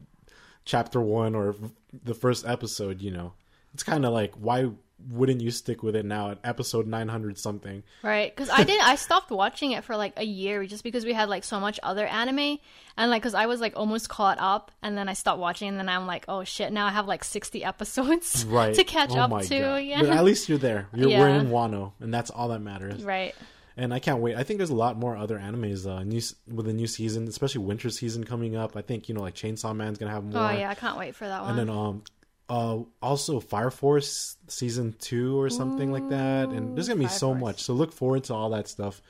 [0.65, 1.55] chapter one or
[2.03, 3.33] the first episode, you know,
[3.73, 4.69] it's kind of like why
[5.09, 7.83] wouldn't you stick with it now at episode 900 something?
[8.03, 8.79] Right, because I did.
[8.81, 11.79] I stopped watching it for like a year just because we had like so much
[11.83, 12.57] other anime,
[12.97, 15.77] and like because I was like almost caught up, and then I stopped watching, and
[15.77, 18.73] then I'm like, oh shit, now I have like 60 episodes Right.
[18.75, 19.59] to catch Oh up to.
[19.59, 19.75] God.
[19.77, 20.87] Yeah, But at least you're there.
[20.93, 21.39] You're we're Yeah.
[21.41, 23.03] in Wano, and that's all that matters.
[23.03, 23.35] right.
[23.75, 24.35] And I can't wait.
[24.35, 27.61] I think there's a lot more other animes uh, new with the new season, especially
[27.65, 28.77] winter season coming up.
[28.77, 30.43] I think you know like Chainsaw Man's gonna have more.
[30.43, 31.57] Oh yeah, I can't wait for that one.
[31.57, 32.03] And then um
[32.49, 36.49] uh also Fire Force season 2 or something like that.
[36.49, 37.41] And there's going to be Fire so Force.
[37.41, 37.63] much.
[37.63, 39.01] So look forward to all that stuff.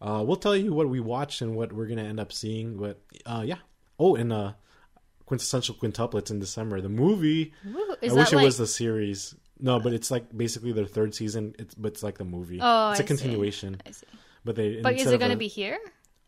[0.00, 2.76] Uh we'll tell you what we watched and what we're going to end up seeing,
[2.78, 3.58] but uh yeah.
[3.98, 4.52] Oh, and uh
[5.26, 6.80] quintessential quintuplets in December.
[6.80, 7.52] The movie
[8.02, 8.44] is I wish it like?
[8.44, 9.34] was the series.
[9.60, 11.54] No, but it's like basically their third season.
[11.58, 12.58] It's but it's like the movie.
[12.62, 13.06] Oh, it's a see.
[13.06, 13.80] continuation.
[13.86, 14.06] I see.
[14.44, 15.78] But they But is it going to a- be here,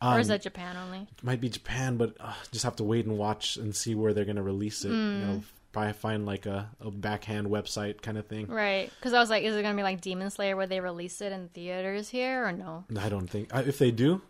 [0.01, 1.07] or is um, that Japan only?
[1.23, 4.23] might be Japan, but uh, just have to wait and watch and see where they're
[4.23, 4.89] gonna release it.
[4.89, 5.21] You Hmm.
[5.21, 5.43] know,
[5.73, 8.47] probably find like a, a backhand website kind of thing.
[8.47, 10.79] Right, because I was like, is it going to be like Demon Slayer where they
[10.79, 12.85] release it in theaters here or no?
[12.97, 14.21] I don't think I, if they do,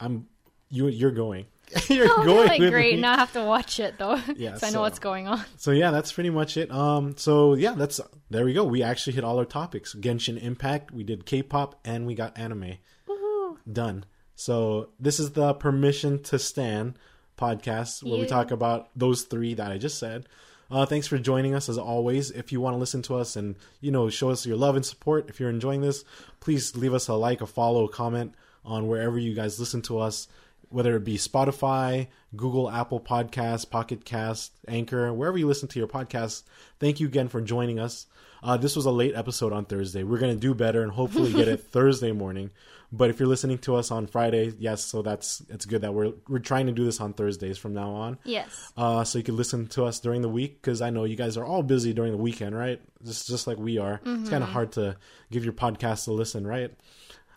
[0.00, 0.26] I'm
[0.70, 0.88] you.
[0.88, 1.46] You're going.
[1.88, 2.48] you're Oh, going.
[2.48, 2.94] like great.
[2.94, 3.00] me.
[3.00, 5.44] Now I have to watch it though, Yeah, so I know what's going on.
[5.56, 6.70] So yeah, that's pretty much it.
[6.70, 8.64] Um, so yeah, that's there we go.
[8.64, 9.94] We actually hit all our topics.
[9.94, 10.92] Genshin Impact.
[10.92, 12.74] We did K-pop and we got anime.
[13.08, 13.56] Woohoo!
[13.70, 14.04] Done.
[14.36, 16.98] So this is the Permission to Stand
[17.36, 20.26] podcast where we talk about those three that I just said.
[20.70, 22.30] Uh, thanks for joining us as always.
[22.30, 24.84] If you want to listen to us and you know show us your love and
[24.84, 26.04] support, if you're enjoying this,
[26.40, 29.98] please leave us a like, a follow, a comment on wherever you guys listen to
[29.98, 30.26] us,
[30.68, 35.88] whether it be Spotify, Google, Apple Podcasts, Pocket Cast, Anchor, wherever you listen to your
[35.88, 36.42] podcasts.
[36.80, 38.06] Thank you again for joining us.
[38.42, 40.02] Uh, this was a late episode on Thursday.
[40.02, 42.50] We're gonna do better and hopefully get it Thursday morning.
[42.92, 46.12] But if you're listening to us on Friday, yes, so that's it's good that we're
[46.28, 48.18] we're trying to do this on Thursdays from now on.
[48.24, 48.72] Yes.
[48.76, 51.36] Uh, so you can listen to us during the week because I know you guys
[51.36, 52.80] are all busy during the weekend, right?
[53.04, 54.00] Just just like we are.
[54.04, 54.96] It's kind of hard to
[55.30, 56.72] give your podcast a listen, right?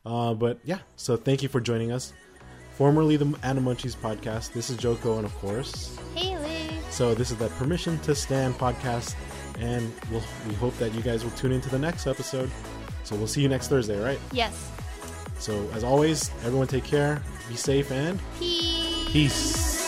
[0.06, 2.14] Uh, but yeah, so thank you for joining us.
[2.76, 4.54] Formerly the Animunchies podcast.
[4.54, 6.80] This is Joko, and of course, Haley.
[6.90, 9.16] so this is the Permission to Stand podcast,
[9.60, 12.50] and we'll, we hope that you guys will tune into the next episode.
[13.04, 14.20] So we'll see you next Thursday, right?
[14.32, 14.72] Yes.
[15.40, 19.10] So as always, everyone take care, be safe, and Peace.
[19.12, 19.79] peace.